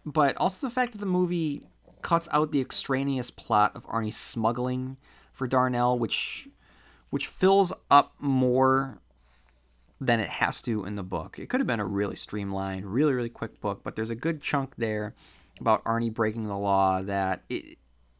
but 0.06 0.36
also 0.38 0.66
the 0.66 0.70
fact 0.72 0.92
that 0.92 0.98
the 0.98 1.06
movie 1.06 1.62
cuts 2.04 2.28
out 2.30 2.52
the 2.52 2.60
extraneous 2.60 3.30
plot 3.30 3.72
of 3.74 3.84
Arnie 3.86 4.12
smuggling 4.12 4.98
for 5.32 5.48
Darnell, 5.48 5.98
which 5.98 6.46
which 7.10 7.26
fills 7.26 7.72
up 7.90 8.14
more 8.20 8.98
than 10.00 10.20
it 10.20 10.28
has 10.28 10.60
to 10.62 10.84
in 10.84 10.96
the 10.96 11.02
book. 11.02 11.38
It 11.38 11.48
could 11.48 11.60
have 11.60 11.66
been 11.66 11.80
a 11.80 11.84
really 11.84 12.14
streamlined, 12.14 12.86
really 12.86 13.14
really 13.14 13.30
quick 13.30 13.60
book, 13.60 13.80
but 13.82 13.96
there's 13.96 14.10
a 14.10 14.14
good 14.14 14.42
chunk 14.42 14.76
there 14.76 15.14
about 15.58 15.82
Arnie 15.84 16.12
breaking 16.12 16.44
the 16.44 16.58
law 16.58 17.02
that 17.02 17.42
it 17.48 17.78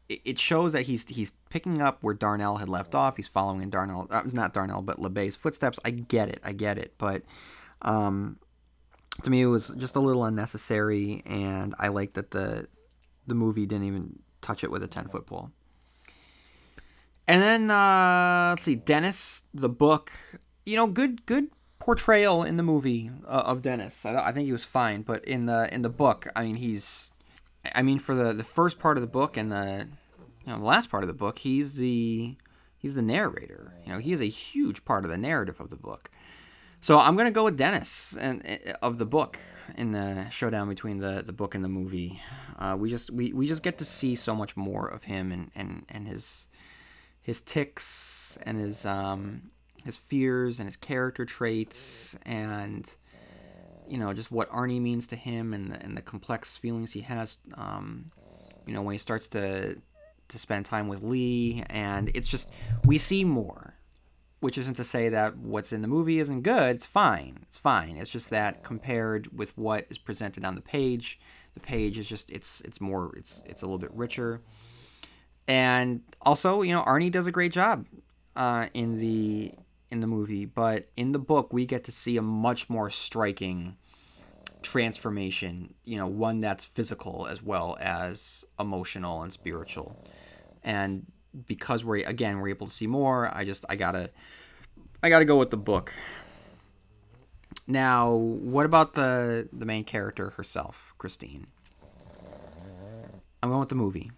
it 0.09 0.39
shows 0.39 0.73
that 0.73 0.83
he's 0.83 1.07
he's 1.07 1.33
picking 1.49 1.81
up 1.81 1.99
where 2.01 2.15
Darnell 2.15 2.57
had 2.57 2.67
left 2.67 2.95
off. 2.95 3.15
He's 3.15 3.27
following 3.27 3.61
in 3.61 3.69
Darnell, 3.69 4.07
uh, 4.09 4.23
not 4.33 4.53
Darnell, 4.53 4.81
but 4.81 4.99
LeBay's 4.99 5.35
footsteps. 5.35 5.79
I 5.85 5.91
get 5.91 6.29
it, 6.29 6.39
I 6.43 6.53
get 6.53 6.79
it, 6.79 6.95
but 6.97 7.21
um, 7.83 8.39
to 9.21 9.29
me 9.29 9.43
it 9.43 9.47
was 9.47 9.69
just 9.77 9.95
a 9.95 9.99
little 9.99 10.25
unnecessary, 10.25 11.21
and 11.25 11.75
I 11.77 11.89
like 11.89 12.13
that 12.13 12.31
the 12.31 12.67
the 13.27 13.35
movie 13.35 13.65
didn't 13.65 13.85
even 13.85 14.19
touch 14.41 14.63
it 14.63 14.71
with 14.71 14.83
a 14.83 14.87
ten 14.87 15.07
foot 15.07 15.25
pole. 15.25 15.51
And 17.27 17.41
then 17.41 17.71
uh, 17.71 18.51
let's 18.51 18.63
see, 18.63 18.75
Dennis, 18.75 19.43
the 19.53 19.69
book. 19.69 20.11
You 20.65 20.75
know, 20.75 20.87
good 20.87 21.25
good 21.25 21.47
portrayal 21.79 22.43
in 22.43 22.57
the 22.57 22.63
movie 22.63 23.11
uh, 23.27 23.43
of 23.45 23.61
Dennis. 23.61 24.05
I, 24.05 24.15
I 24.15 24.31
think 24.31 24.45
he 24.45 24.51
was 24.51 24.65
fine, 24.65 25.01
but 25.01 25.23
in 25.25 25.45
the 25.45 25.73
in 25.73 25.81
the 25.81 25.89
book, 25.89 26.27
I 26.35 26.43
mean, 26.43 26.55
he's 26.55 27.11
I 27.73 27.81
mean, 27.81 27.99
for 27.99 28.13
the 28.13 28.33
the 28.33 28.43
first 28.43 28.77
part 28.79 28.97
of 28.97 29.01
the 29.01 29.07
book 29.07 29.37
and 29.37 29.51
the 29.51 29.87
you 30.45 30.51
know 30.51 30.59
the 30.59 30.65
last 30.65 30.89
part 30.89 31.03
of 31.03 31.07
the 31.07 31.13
book, 31.13 31.39
he's 31.39 31.73
the 31.73 32.35
he's 32.77 32.93
the 32.93 33.01
narrator. 33.01 33.73
You 33.85 33.93
know, 33.93 33.99
he 33.99 34.11
is 34.11 34.21
a 34.21 34.25
huge 34.25 34.85
part 34.85 35.05
of 35.05 35.11
the 35.11 35.17
narrative 35.17 35.59
of 35.59 35.69
the 35.69 35.75
book. 35.75 36.09
So 36.85 36.99
I'm 36.99 37.15
gonna 37.15 37.31
go 37.31 37.45
with 37.45 37.57
Dennis 37.57 38.15
and 38.15 38.45
uh, 38.47 38.73
of 38.83 38.99
the 38.99 39.07
book 39.07 39.39
in 39.75 39.91
the 39.91 40.29
showdown 40.29 40.69
between 40.69 40.99
the, 40.99 41.23
the 41.25 41.33
book 41.33 41.55
and 41.55 41.63
the 41.63 41.67
movie. 41.67 42.21
Uh, 42.59 42.77
we 42.79 42.91
just 42.91 43.09
we, 43.09 43.33
we 43.33 43.47
just 43.47 43.63
get 43.63 43.79
to 43.79 43.85
see 43.85 44.15
so 44.15 44.35
much 44.35 44.55
more 44.55 44.87
of 44.87 45.03
him 45.03 45.31
and, 45.31 45.49
and, 45.55 45.87
and 45.89 46.07
his 46.07 46.47
his 47.23 47.41
tics 47.41 48.37
and 48.43 48.59
his 48.59 48.85
um, 48.85 49.49
his 49.83 49.97
fears 49.97 50.59
and 50.59 50.67
his 50.67 50.77
character 50.77 51.25
traits 51.25 52.15
and 52.21 52.87
you 53.87 53.97
know 53.97 54.13
just 54.13 54.29
what 54.29 54.47
Arnie 54.51 54.79
means 54.79 55.07
to 55.07 55.15
him 55.15 55.55
and 55.55 55.71
the, 55.71 55.81
and 55.81 55.97
the 55.97 56.03
complex 56.03 56.55
feelings 56.55 56.93
he 56.93 57.01
has. 57.01 57.39
Um, 57.55 58.11
you 58.67 58.75
know 58.75 58.83
when 58.83 58.93
he 58.93 58.99
starts 58.99 59.27
to 59.29 59.75
to 60.27 60.37
spend 60.37 60.67
time 60.67 60.87
with 60.87 61.01
Lee, 61.01 61.63
and 61.67 62.11
it's 62.13 62.27
just 62.27 62.51
we 62.85 62.99
see 62.99 63.23
more. 63.23 63.74
Which 64.39 64.57
isn't 64.57 64.75
to 64.75 64.83
say 64.83 65.09
that 65.09 65.37
what's 65.37 65.73
in 65.73 65.81
the 65.81 65.87
movie 65.87 66.19
isn't 66.19 66.41
good. 66.41 66.75
It's 66.75 66.85
fine. 66.85 67.39
It's 67.43 67.57
fine. 67.57 67.97
It's 67.97 68.09
just 68.09 68.29
that 68.29 68.63
compared 68.63 69.35
with 69.35 69.57
what 69.57 69.87
is 69.89 69.97
presented 69.97 70.45
on 70.45 70.55
the 70.55 70.61
page, 70.61 71.19
the 71.55 71.61
page 71.61 71.97
is 71.97 72.07
just 72.07 72.29
it's 72.29 72.61
it's 72.61 72.79
more 72.79 73.15
it's 73.17 73.41
it's 73.45 73.61
a 73.61 73.65
little 73.65 73.79
bit 73.79 73.93
richer. 73.93 74.41
And 75.47 76.01
also, 76.21 76.61
you 76.61 76.73
know, 76.73 76.83
Arnie 76.83 77.11
does 77.11 77.27
a 77.27 77.31
great 77.31 77.51
job 77.51 77.85
uh, 78.35 78.67
in 78.73 78.99
the 78.99 79.53
in 79.89 80.01
the 80.01 80.07
movie, 80.07 80.45
but 80.45 80.89
in 80.95 81.11
the 81.11 81.19
book 81.19 81.53
we 81.53 81.65
get 81.65 81.83
to 81.85 81.91
see 81.91 82.17
a 82.17 82.21
much 82.21 82.69
more 82.69 82.89
striking 82.89 83.77
transformation, 84.61 85.73
you 85.83 85.97
know, 85.97 86.07
one 86.07 86.39
that's 86.39 86.65
physical 86.65 87.27
as 87.27 87.41
well 87.41 87.77
as 87.79 88.43
emotional 88.59 89.21
and 89.21 89.31
spiritual. 89.31 90.03
And 90.63 91.05
because 91.47 91.83
we're 91.83 92.05
again 92.07 92.39
we're 92.39 92.49
able 92.49 92.67
to 92.67 92.73
see 92.73 92.87
more, 92.87 93.29
I 93.33 93.45
just 93.45 93.65
I 93.69 93.75
gotta 93.75 94.09
I 95.03 95.09
gotta 95.09 95.25
go 95.25 95.37
with 95.37 95.51
the 95.51 95.57
book. 95.57 95.93
Now, 97.67 98.13
what 98.13 98.65
about 98.65 98.93
the 98.93 99.49
the 99.51 99.65
main 99.65 99.83
character 99.83 100.31
herself, 100.31 100.93
Christine? 100.97 101.47
I'm 103.41 103.49
going 103.49 103.59
with 103.59 103.69
the 103.69 103.75
movie. 103.75 104.11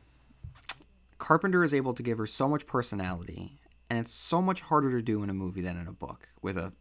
Carpenter 1.17 1.63
is 1.63 1.73
able 1.73 1.93
to 1.93 2.03
give 2.03 2.17
her 2.17 2.27
so 2.27 2.47
much 2.47 2.65
personality, 2.65 3.59
and 3.89 3.99
it's 3.99 4.13
so 4.13 4.41
much 4.41 4.61
harder 4.61 4.91
to 4.91 5.01
do 5.01 5.23
in 5.23 5.29
a 5.29 5.33
movie 5.33 5.61
than 5.61 5.77
in 5.77 5.87
a 5.87 5.91
book 5.91 6.29
with 6.41 6.57
a 6.57 6.71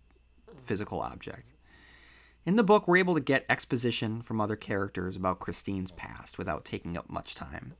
physical 0.57 1.01
object. 1.01 1.51
In 2.44 2.55
the 2.55 2.62
book, 2.62 2.87
we're 2.87 2.99
able 2.99 3.14
to 3.14 3.20
get 3.20 3.44
exposition 3.49 4.22
from 4.22 4.40
other 4.40 4.55
characters 4.55 5.16
about 5.16 5.40
Christine's 5.40 5.90
past 5.90 6.38
without 6.38 6.64
taking 6.64 6.96
up 6.96 7.11
much 7.11 7.35
time. 7.35 7.75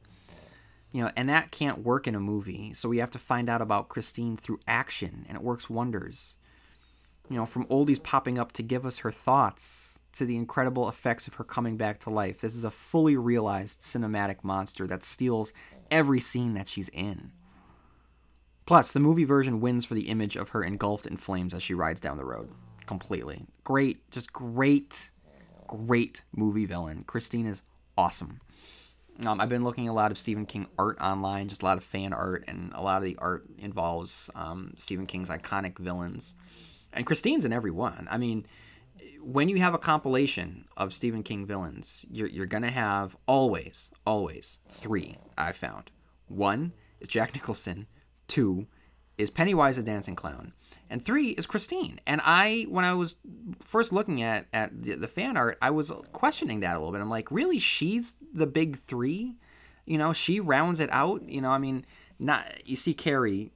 You 0.93 1.05
know, 1.05 1.11
and 1.17 1.29
that 1.29 1.51
can't 1.51 1.85
work 1.85 2.07
in 2.07 2.15
a 2.15 2.21
movie, 2.21 2.73
so 2.73 2.89
we 2.89 2.99
have 2.99 3.11
to 3.11 3.19
find 3.19 3.49
out 3.49 3.61
about 3.61 3.89
Christine 3.89 4.37
through 4.37 4.61
action, 4.67 5.27
and 5.29 5.37
it 5.37 5.43
works 5.43 5.69
wonders. 5.69 6.37
You 7.29 7.37
know, 7.37 7.47
from 7.47 7.67
oldies 7.67 8.03
popping 8.03 8.39
up 8.39 8.53
to 8.53 8.63
give 8.63 8.87
us 8.87 8.99
her 8.99 9.11
thoughts 9.11 9.99
to 10.13 10.25
the 10.25 10.37
incredible 10.37 10.89
effects 10.89 11.27
of 11.27 11.35
her 11.35 11.45
coming 11.45 11.77
back 11.77 12.01
to 12.01 12.11
life. 12.11 12.41
This 12.41 12.55
is 12.55 12.65
a 12.65 12.71
fully 12.71 13.17
realized 13.17 13.81
cinematic 13.81 14.43
monster 14.43 14.87
that 14.87 15.05
steals 15.05 15.53
every 15.91 16.21
scene 16.21 16.55
that 16.55 16.69
she's 16.69 16.89
in. 16.91 17.33
Plus, 18.65 18.93
the 18.93 19.01
movie 19.01 19.25
version 19.25 19.61
wins 19.61 19.85
for 19.85 19.95
the 19.95 20.09
image 20.09 20.37
of 20.37 20.51
her 20.51 20.65
engulfed 20.65 21.07
in 21.07 21.17
flames 21.17 21.53
as 21.53 21.63
she 21.63 21.75
rides 21.75 22.01
down 22.01 22.17
the 22.17 22.25
road 22.25 22.51
completely. 22.87 23.47
Great, 23.65 24.11
just 24.11 24.33
great, 24.33 25.11
great 25.67 26.23
movie 26.35 26.65
villain. 26.65 27.05
Christine 27.07 27.47
is 27.47 27.63
awesome. 27.99 28.41
Um, 29.25 29.41
I've 29.41 29.49
been 29.49 29.65
looking 29.65 29.89
a 29.89 29.95
lot 29.95 30.11
of 30.11 30.19
Stephen 30.19 30.45
King 30.45 30.67
art 30.79 30.99
online, 31.01 31.49
just 31.49 31.63
a 31.63 31.65
lot 31.65 31.79
of 31.79 31.85
fan 31.85 32.13
art, 32.13 32.45
and 32.49 32.73
a 32.75 32.83
lot 32.83 32.99
of 32.99 33.05
the 33.05 33.17
art 33.19 33.45
involves 33.59 34.29
um, 34.35 34.75
Stephen 34.77 35.07
King's 35.07 35.31
iconic 35.31 35.79
villains. 35.79 36.35
And 36.93 37.07
Christine's 37.07 37.45
in 37.45 37.53
every 37.53 37.71
one. 37.71 38.09
I 38.11 38.19
mean, 38.19 38.47
when 39.23 39.49
you 39.49 39.57
have 39.57 39.75
a 39.75 39.79
compilation 39.79 40.67
of 40.77 40.93
Stephen 40.93 41.23
King 41.23 41.47
villains, 41.47 42.05
you're, 42.11 42.29
you're 42.29 42.47
going 42.47 42.63
to 42.63 42.71
have 42.71 43.17
always, 43.27 43.91
always 44.07 44.59
three, 44.69 45.17
I've 45.37 45.57
found. 45.57 45.91
One 46.29 46.73
is 47.01 47.09
Jack 47.09 47.35
Nicholson. 47.35 47.87
Two 48.29 48.67
is 49.19 49.31
Pennywise 49.31 49.77
the 49.77 49.83
Dancing 49.83 50.17
Clown, 50.17 50.53
and 50.91 51.03
three 51.03 51.31
is 51.31 51.47
Christine. 51.47 52.01
And 52.07 52.21
I, 52.25 52.67
when 52.69 52.85
I 52.85 52.95
was 52.95 53.17
first 53.65 53.93
looking 53.93 54.23
at 54.23 54.47
at 54.53 54.83
the, 54.83 54.95
the 54.95 55.09
fan 55.09 55.37
art, 55.37 55.59
I 55.63 55.71
was 55.71 55.91
questioning 56.13 56.61
that 56.61 56.77
a 56.77 56.79
little 56.79 56.93
bit. 56.93 57.01
I'm 57.01 57.11
like, 57.11 57.31
really, 57.31 57.59
she's 57.59 58.15
the 58.33 58.47
big 58.47 58.79
three? 58.79 59.37
You 59.85 59.99
know, 59.99 60.13
she 60.13 60.41
rounds 60.41 60.81
it 60.81 60.91
out. 60.93 61.29
You 61.29 61.41
know, 61.41 61.51
I 61.51 61.59
mean, 61.59 61.87
not 62.19 62.67
you 62.67 62.77
see 62.77 62.95
Carrie, 62.95 63.53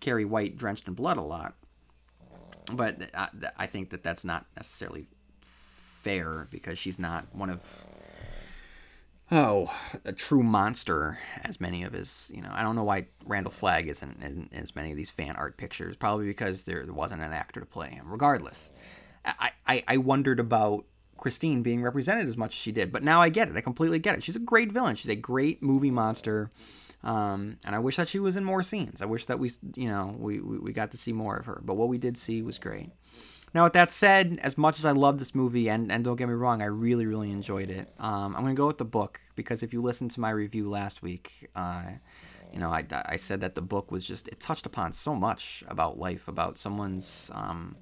Carrie 0.00 0.24
White 0.24 0.56
drenched 0.56 0.88
in 0.88 0.94
blood 0.94 1.16
a 1.16 1.22
lot, 1.22 1.54
but 2.72 3.02
uh, 3.14 3.26
I, 3.42 3.64
I 3.64 3.66
think 3.66 3.90
that 3.90 4.02
that's 4.02 4.24
not 4.24 4.46
necessarily 4.56 5.06
fair 5.40 6.48
because 6.50 6.78
she's 6.78 6.98
not 6.98 7.26
one 7.34 7.50
of 7.50 7.86
oh, 9.32 9.72
a 10.04 10.12
true 10.12 10.42
monster, 10.42 11.18
as 11.44 11.60
many 11.60 11.84
of 11.84 11.92
his, 11.92 12.30
you 12.34 12.42
know, 12.42 12.50
I 12.52 12.62
don't 12.62 12.76
know 12.76 12.84
why 12.84 13.06
Randall 13.24 13.52
Flagg 13.52 13.88
isn't 13.88 14.22
in 14.22 14.48
as 14.52 14.74
many 14.74 14.90
of 14.90 14.96
these 14.96 15.10
fan 15.10 15.36
art 15.36 15.56
pictures. 15.56 15.96
Probably 15.96 16.26
because 16.26 16.62
there 16.62 16.84
wasn't 16.88 17.22
an 17.22 17.32
actor 17.32 17.60
to 17.60 17.66
play 17.66 17.90
him. 17.90 18.06
Regardless, 18.08 18.70
I, 19.24 19.50
I, 19.66 19.84
I 19.86 19.96
wondered 19.98 20.40
about 20.40 20.84
Christine 21.16 21.62
being 21.62 21.82
represented 21.82 22.26
as 22.26 22.36
much 22.36 22.50
as 22.50 22.54
she 22.54 22.72
did, 22.72 22.90
but 22.90 23.02
now 23.02 23.20
I 23.20 23.28
get 23.28 23.48
it. 23.48 23.56
I 23.56 23.60
completely 23.60 23.98
get 23.98 24.16
it. 24.16 24.24
She's 24.24 24.36
a 24.36 24.40
great 24.40 24.72
villain. 24.72 24.96
She's 24.96 25.10
a 25.10 25.16
great 25.16 25.62
movie 25.62 25.90
monster. 25.90 26.50
Um, 27.02 27.58
and 27.64 27.74
I 27.74 27.78
wish 27.78 27.96
that 27.96 28.08
she 28.08 28.18
was 28.18 28.36
in 28.36 28.44
more 28.44 28.62
scenes. 28.62 29.00
I 29.00 29.06
wish 29.06 29.26
that 29.26 29.38
we, 29.38 29.50
you 29.74 29.88
know, 29.88 30.14
we, 30.18 30.40
we, 30.40 30.58
we 30.58 30.72
got 30.72 30.90
to 30.90 30.98
see 30.98 31.12
more 31.12 31.36
of 31.36 31.46
her. 31.46 31.60
But 31.64 31.74
what 31.74 31.88
we 31.88 31.98
did 31.98 32.18
see 32.18 32.42
was 32.42 32.58
great. 32.58 32.90
Now, 33.52 33.64
with 33.64 33.72
that 33.72 33.90
said, 33.90 34.38
as 34.42 34.56
much 34.56 34.78
as 34.78 34.84
I 34.84 34.92
love 34.92 35.18
this 35.18 35.34
movie, 35.34 35.68
and, 35.68 35.90
and 35.90 36.04
don't 36.04 36.16
get 36.16 36.28
me 36.28 36.34
wrong, 36.34 36.62
I 36.62 36.66
really, 36.66 37.06
really 37.06 37.30
enjoyed 37.32 37.68
it, 37.68 37.88
um, 37.98 38.36
I'm 38.36 38.42
going 38.42 38.54
to 38.54 38.60
go 38.60 38.68
with 38.68 38.78
the 38.78 38.84
book 38.84 39.20
because 39.34 39.64
if 39.64 39.72
you 39.72 39.82
listened 39.82 40.12
to 40.12 40.20
my 40.20 40.30
review 40.30 40.70
last 40.70 41.02
week, 41.02 41.50
uh, 41.56 41.82
you 42.52 42.60
know, 42.60 42.70
I, 42.70 42.84
I 43.06 43.16
said 43.16 43.40
that 43.40 43.56
the 43.56 43.62
book 43.62 43.90
was 43.90 44.06
just, 44.06 44.28
it 44.28 44.38
touched 44.38 44.66
upon 44.66 44.92
so 44.92 45.16
much 45.16 45.64
about 45.66 45.98
life, 45.98 46.28
about 46.28 46.58
someone's, 46.58 47.30
um, 47.34 47.76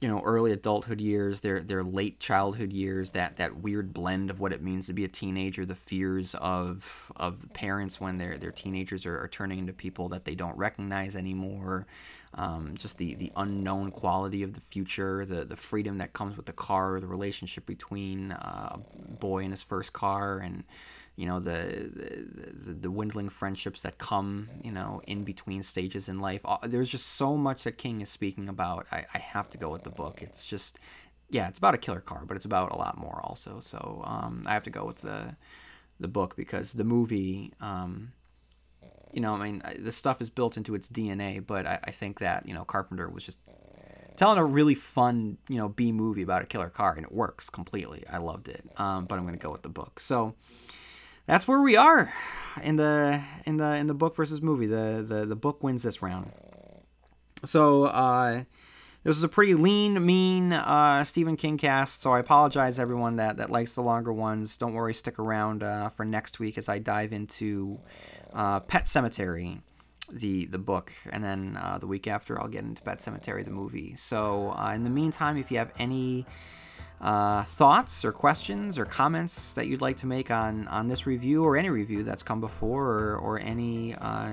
you 0.00 0.08
know, 0.08 0.20
early 0.20 0.52
adulthood 0.52 1.00
years, 1.00 1.40
their 1.40 1.60
their 1.60 1.84
late 1.84 2.18
childhood 2.18 2.72
years, 2.72 3.12
that 3.12 3.36
that 3.36 3.56
weird 3.56 3.94
blend 3.94 4.28
of 4.28 4.40
what 4.40 4.52
it 4.52 4.62
means 4.62 4.86
to 4.86 4.92
be 4.92 5.04
a 5.04 5.08
teenager, 5.08 5.64
the 5.64 5.74
fears 5.74 6.34
of 6.34 7.12
of 7.16 7.46
parents 7.54 8.00
when 8.00 8.18
their 8.18 8.36
their 8.36 8.50
teenagers 8.50 9.06
are, 9.06 9.18
are 9.18 9.28
turning 9.28 9.60
into 9.60 9.72
people 9.72 10.08
that 10.10 10.24
they 10.24 10.34
don't 10.34 10.56
recognize 10.58 11.14
anymore, 11.14 11.86
um, 12.34 12.74
just 12.76 12.98
the 12.98 13.14
the 13.14 13.32
unknown 13.36 13.92
quality 13.92 14.42
of 14.42 14.52
the 14.52 14.60
future, 14.60 15.24
the 15.24 15.44
the 15.44 15.56
freedom 15.56 15.98
that 15.98 16.12
comes 16.12 16.36
with 16.36 16.46
the 16.46 16.52
car, 16.52 16.98
the 16.98 17.06
relationship 17.06 17.64
between 17.64 18.32
uh, 18.32 18.76
a 18.76 19.12
boy 19.12 19.42
and 19.44 19.52
his 19.52 19.62
first 19.62 19.92
car, 19.92 20.38
and 20.38 20.64
you 21.16 21.26
know 21.26 21.38
the, 21.38 21.90
the, 21.94 22.72
the 22.72 22.74
dwindling 22.74 23.28
friendships 23.28 23.82
that 23.82 23.98
come 23.98 24.48
you 24.62 24.72
know 24.72 25.00
in 25.06 25.24
between 25.24 25.62
stages 25.62 26.08
in 26.08 26.18
life. 26.18 26.42
There's 26.62 26.88
just 26.88 27.06
so 27.06 27.36
much 27.36 27.64
that 27.64 27.78
King 27.78 28.00
is 28.00 28.08
speaking 28.08 28.48
about. 28.48 28.86
I, 28.90 29.04
I 29.14 29.18
have 29.18 29.48
to 29.50 29.58
go 29.58 29.70
with 29.70 29.84
the 29.84 29.90
book. 29.90 30.22
It's 30.22 30.44
just 30.44 30.78
yeah, 31.30 31.48
it's 31.48 31.58
about 31.58 31.74
a 31.74 31.78
killer 31.78 32.00
car, 32.00 32.24
but 32.26 32.36
it's 32.36 32.44
about 32.44 32.72
a 32.72 32.76
lot 32.76 32.98
more 32.98 33.20
also. 33.24 33.60
So 33.60 34.02
um, 34.04 34.42
I 34.46 34.52
have 34.52 34.64
to 34.64 34.70
go 34.70 34.84
with 34.84 34.98
the 34.98 35.36
the 36.00 36.08
book 36.08 36.36
because 36.36 36.72
the 36.72 36.84
movie. 36.84 37.52
Um, 37.60 38.12
you 39.12 39.20
know, 39.20 39.34
I 39.34 39.44
mean, 39.44 39.62
the 39.78 39.92
stuff 39.92 40.20
is 40.20 40.28
built 40.28 40.56
into 40.56 40.74
its 40.74 40.88
DNA, 40.88 41.46
but 41.46 41.66
I, 41.68 41.78
I 41.84 41.90
think 41.92 42.18
that 42.18 42.48
you 42.48 42.54
know 42.54 42.64
Carpenter 42.64 43.08
was 43.08 43.22
just 43.22 43.38
telling 44.16 44.38
a 44.38 44.44
really 44.44 44.74
fun, 44.74 45.38
you 45.48 45.56
know, 45.56 45.68
B 45.68 45.92
movie 45.92 46.22
about 46.22 46.42
a 46.42 46.46
killer 46.46 46.68
car, 46.70 46.94
and 46.94 47.04
it 47.04 47.12
works 47.12 47.50
completely. 47.50 48.04
I 48.10 48.18
loved 48.18 48.48
it. 48.48 48.64
Um, 48.76 49.06
but 49.06 49.18
I'm 49.18 49.24
going 49.24 49.38
to 49.38 49.42
go 49.42 49.50
with 49.50 49.62
the 49.62 49.68
book. 49.68 50.00
So 50.00 50.34
that's 51.26 51.48
where 51.48 51.60
we 51.60 51.76
are 51.76 52.12
in 52.62 52.76
the 52.76 53.22
in 53.46 53.56
the 53.56 53.76
in 53.76 53.86
the 53.86 53.94
book 53.94 54.16
versus 54.16 54.40
movie. 54.42 54.66
The 54.66 55.04
the 55.06 55.26
the 55.26 55.36
book 55.36 55.62
wins 55.62 55.82
this 55.82 56.02
round. 56.02 56.32
So 57.44 57.84
uh, 57.84 58.44
this 59.02 59.16
was 59.16 59.22
a 59.22 59.28
pretty 59.28 59.54
lean, 59.54 60.04
mean 60.04 60.52
uh, 60.52 61.04
Stephen 61.04 61.36
King 61.36 61.58
cast. 61.58 62.00
So 62.00 62.12
I 62.12 62.20
apologize 62.20 62.78
everyone 62.78 63.16
that 63.16 63.36
that 63.36 63.50
likes 63.50 63.74
the 63.74 63.82
longer 63.82 64.12
ones. 64.12 64.56
Don't 64.56 64.72
worry, 64.74 64.94
stick 64.94 65.18
around 65.18 65.62
uh, 65.62 65.90
for 65.90 66.04
next 66.04 66.38
week 66.38 66.56
as 66.58 66.68
I 66.68 66.78
dive 66.78 67.12
into 67.12 67.80
uh, 68.32 68.60
Pet 68.60 68.84
Sematary. 68.86 69.60
the 70.12 70.46
the 70.46 70.58
book, 70.58 70.92
and 71.10 71.24
then 71.24 71.58
uh, 71.60 71.78
the 71.78 71.86
week 71.86 72.06
after 72.06 72.40
I'll 72.40 72.48
get 72.48 72.64
into 72.64 72.82
Pet 72.82 72.98
Sematary 72.98 73.44
the 73.44 73.50
movie. 73.50 73.96
So 73.96 74.52
uh, 74.52 74.72
in 74.74 74.84
the 74.84 74.90
meantime, 74.90 75.36
if 75.36 75.50
you 75.50 75.58
have 75.58 75.72
any 75.78 76.26
uh, 77.04 77.42
thoughts 77.42 78.02
or 78.02 78.12
questions 78.12 78.78
or 78.78 78.86
comments 78.86 79.52
that 79.52 79.66
you'd 79.66 79.82
like 79.82 79.98
to 79.98 80.06
make 80.06 80.30
on 80.30 80.66
on 80.68 80.88
this 80.88 81.06
review 81.06 81.44
or 81.44 81.58
any 81.58 81.68
review 81.68 82.02
that's 82.02 82.22
come 82.22 82.40
before, 82.40 82.84
or, 82.86 83.16
or 83.18 83.38
any 83.38 83.94
uh, 83.96 84.30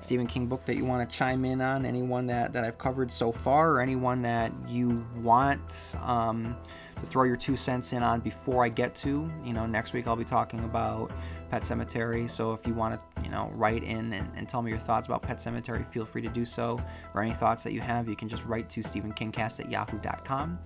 Stephen 0.00 0.26
King 0.26 0.46
book 0.46 0.64
that 0.64 0.76
you 0.76 0.86
want 0.86 1.08
to 1.08 1.16
chime 1.16 1.44
in 1.44 1.60
on, 1.60 1.84
anyone 1.84 2.26
that 2.26 2.54
that 2.54 2.64
I've 2.64 2.78
covered 2.78 3.10
so 3.10 3.30
far, 3.30 3.72
or 3.72 3.80
anyone 3.80 4.22
that 4.22 4.52
you 4.66 5.06
want. 5.16 5.94
Um, 6.02 6.56
to 6.96 7.06
throw 7.06 7.24
your 7.24 7.36
two 7.36 7.56
cents 7.56 7.92
in 7.92 8.02
on 8.02 8.20
before 8.20 8.64
I 8.64 8.68
get 8.68 8.94
to. 8.96 9.30
You 9.44 9.52
know, 9.52 9.66
next 9.66 9.92
week 9.92 10.06
I'll 10.06 10.16
be 10.16 10.24
talking 10.24 10.64
about 10.64 11.12
Pet 11.50 11.62
Sematary. 11.62 12.28
So 12.28 12.52
if 12.52 12.66
you 12.66 12.74
want 12.74 12.98
to, 12.98 13.22
you 13.22 13.30
know, 13.30 13.50
write 13.54 13.82
in 13.82 14.12
and, 14.12 14.30
and 14.36 14.48
tell 14.48 14.62
me 14.62 14.70
your 14.70 14.78
thoughts 14.78 15.06
about 15.06 15.22
Pet 15.22 15.38
Sematary, 15.38 15.86
feel 15.86 16.04
free 16.04 16.22
to 16.22 16.28
do 16.28 16.44
so. 16.44 16.80
Or 17.14 17.22
any 17.22 17.32
thoughts 17.32 17.62
that 17.64 17.72
you 17.72 17.80
have, 17.80 18.08
you 18.08 18.16
can 18.16 18.28
just 18.28 18.44
write 18.44 18.68
to 18.70 18.80
StephenKingcast 18.80 19.60
at 19.60 19.70
yahoo.com. 19.70 20.58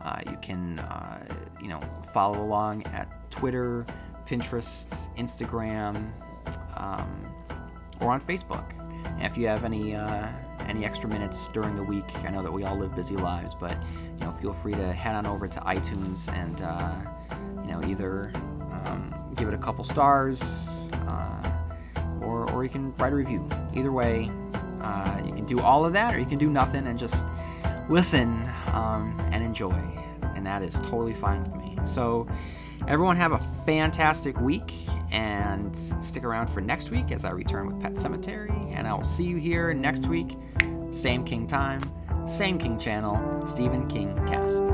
Uh, 0.00 0.20
you 0.30 0.36
can, 0.42 0.78
uh, 0.80 1.26
you 1.60 1.68
know, 1.68 1.80
follow 2.12 2.42
along 2.42 2.84
at 2.86 3.30
Twitter, 3.30 3.86
Pinterest, 4.26 5.14
Instagram, 5.16 6.10
um, 6.76 7.26
or 8.00 8.10
on 8.10 8.20
Facebook. 8.20 8.72
And 9.04 9.22
if 9.22 9.36
you 9.36 9.46
have 9.46 9.64
any 9.64 9.94
uh, 9.94 10.28
any 10.68 10.84
extra 10.84 11.08
minutes 11.08 11.48
during 11.48 11.74
the 11.74 11.82
week, 11.82 12.04
I 12.24 12.30
know 12.30 12.42
that 12.42 12.52
we 12.52 12.64
all 12.64 12.76
live 12.76 12.94
busy 12.94 13.16
lives, 13.16 13.54
but 13.54 13.76
you 14.18 14.24
know, 14.24 14.30
feel 14.30 14.52
free 14.52 14.74
to 14.74 14.92
head 14.92 15.14
on 15.14 15.26
over 15.26 15.48
to 15.48 15.60
iTunes 15.60 16.32
and 16.34 16.62
uh, 16.62 16.94
you 17.64 17.72
know 17.72 17.82
either 17.84 18.32
um, 18.70 19.14
give 19.34 19.48
it 19.48 19.54
a 19.54 19.58
couple 19.58 19.82
stars, 19.82 20.68
uh, 20.92 21.50
or 22.20 22.48
or 22.50 22.64
you 22.64 22.70
can 22.70 22.94
write 22.96 23.12
a 23.12 23.16
review. 23.16 23.48
Either 23.74 23.92
way, 23.92 24.30
uh, 24.82 25.20
you 25.24 25.32
can 25.32 25.46
do 25.46 25.60
all 25.60 25.84
of 25.84 25.92
that, 25.94 26.14
or 26.14 26.18
you 26.18 26.26
can 26.26 26.38
do 26.38 26.50
nothing 26.50 26.86
and 26.86 26.98
just 26.98 27.26
listen 27.88 28.28
um, 28.72 29.18
and 29.32 29.42
enjoy, 29.42 29.82
and 30.36 30.46
that 30.46 30.62
is 30.62 30.80
totally 30.80 31.14
fine 31.14 31.42
with 31.42 31.54
me. 31.56 31.76
So. 31.84 32.28
Everyone 32.86 33.16
have 33.16 33.32
a 33.32 33.38
fantastic 33.38 34.38
week 34.40 34.72
and 35.10 35.76
stick 35.76 36.24
around 36.24 36.48
for 36.48 36.60
next 36.60 36.90
week 36.90 37.10
as 37.12 37.24
I 37.24 37.30
return 37.30 37.66
with 37.66 37.80
Pet 37.80 37.94
Sematary. 37.94 38.72
And 38.72 38.86
I 38.86 38.94
will 38.94 39.04
see 39.04 39.24
you 39.24 39.36
here 39.36 39.74
next 39.74 40.06
week, 40.06 40.36
same 40.90 41.24
King 41.24 41.46
time, 41.46 41.82
same 42.26 42.58
King 42.58 42.78
channel, 42.78 43.46
Stephen 43.46 43.88
King 43.88 44.14
Cast. 44.26 44.67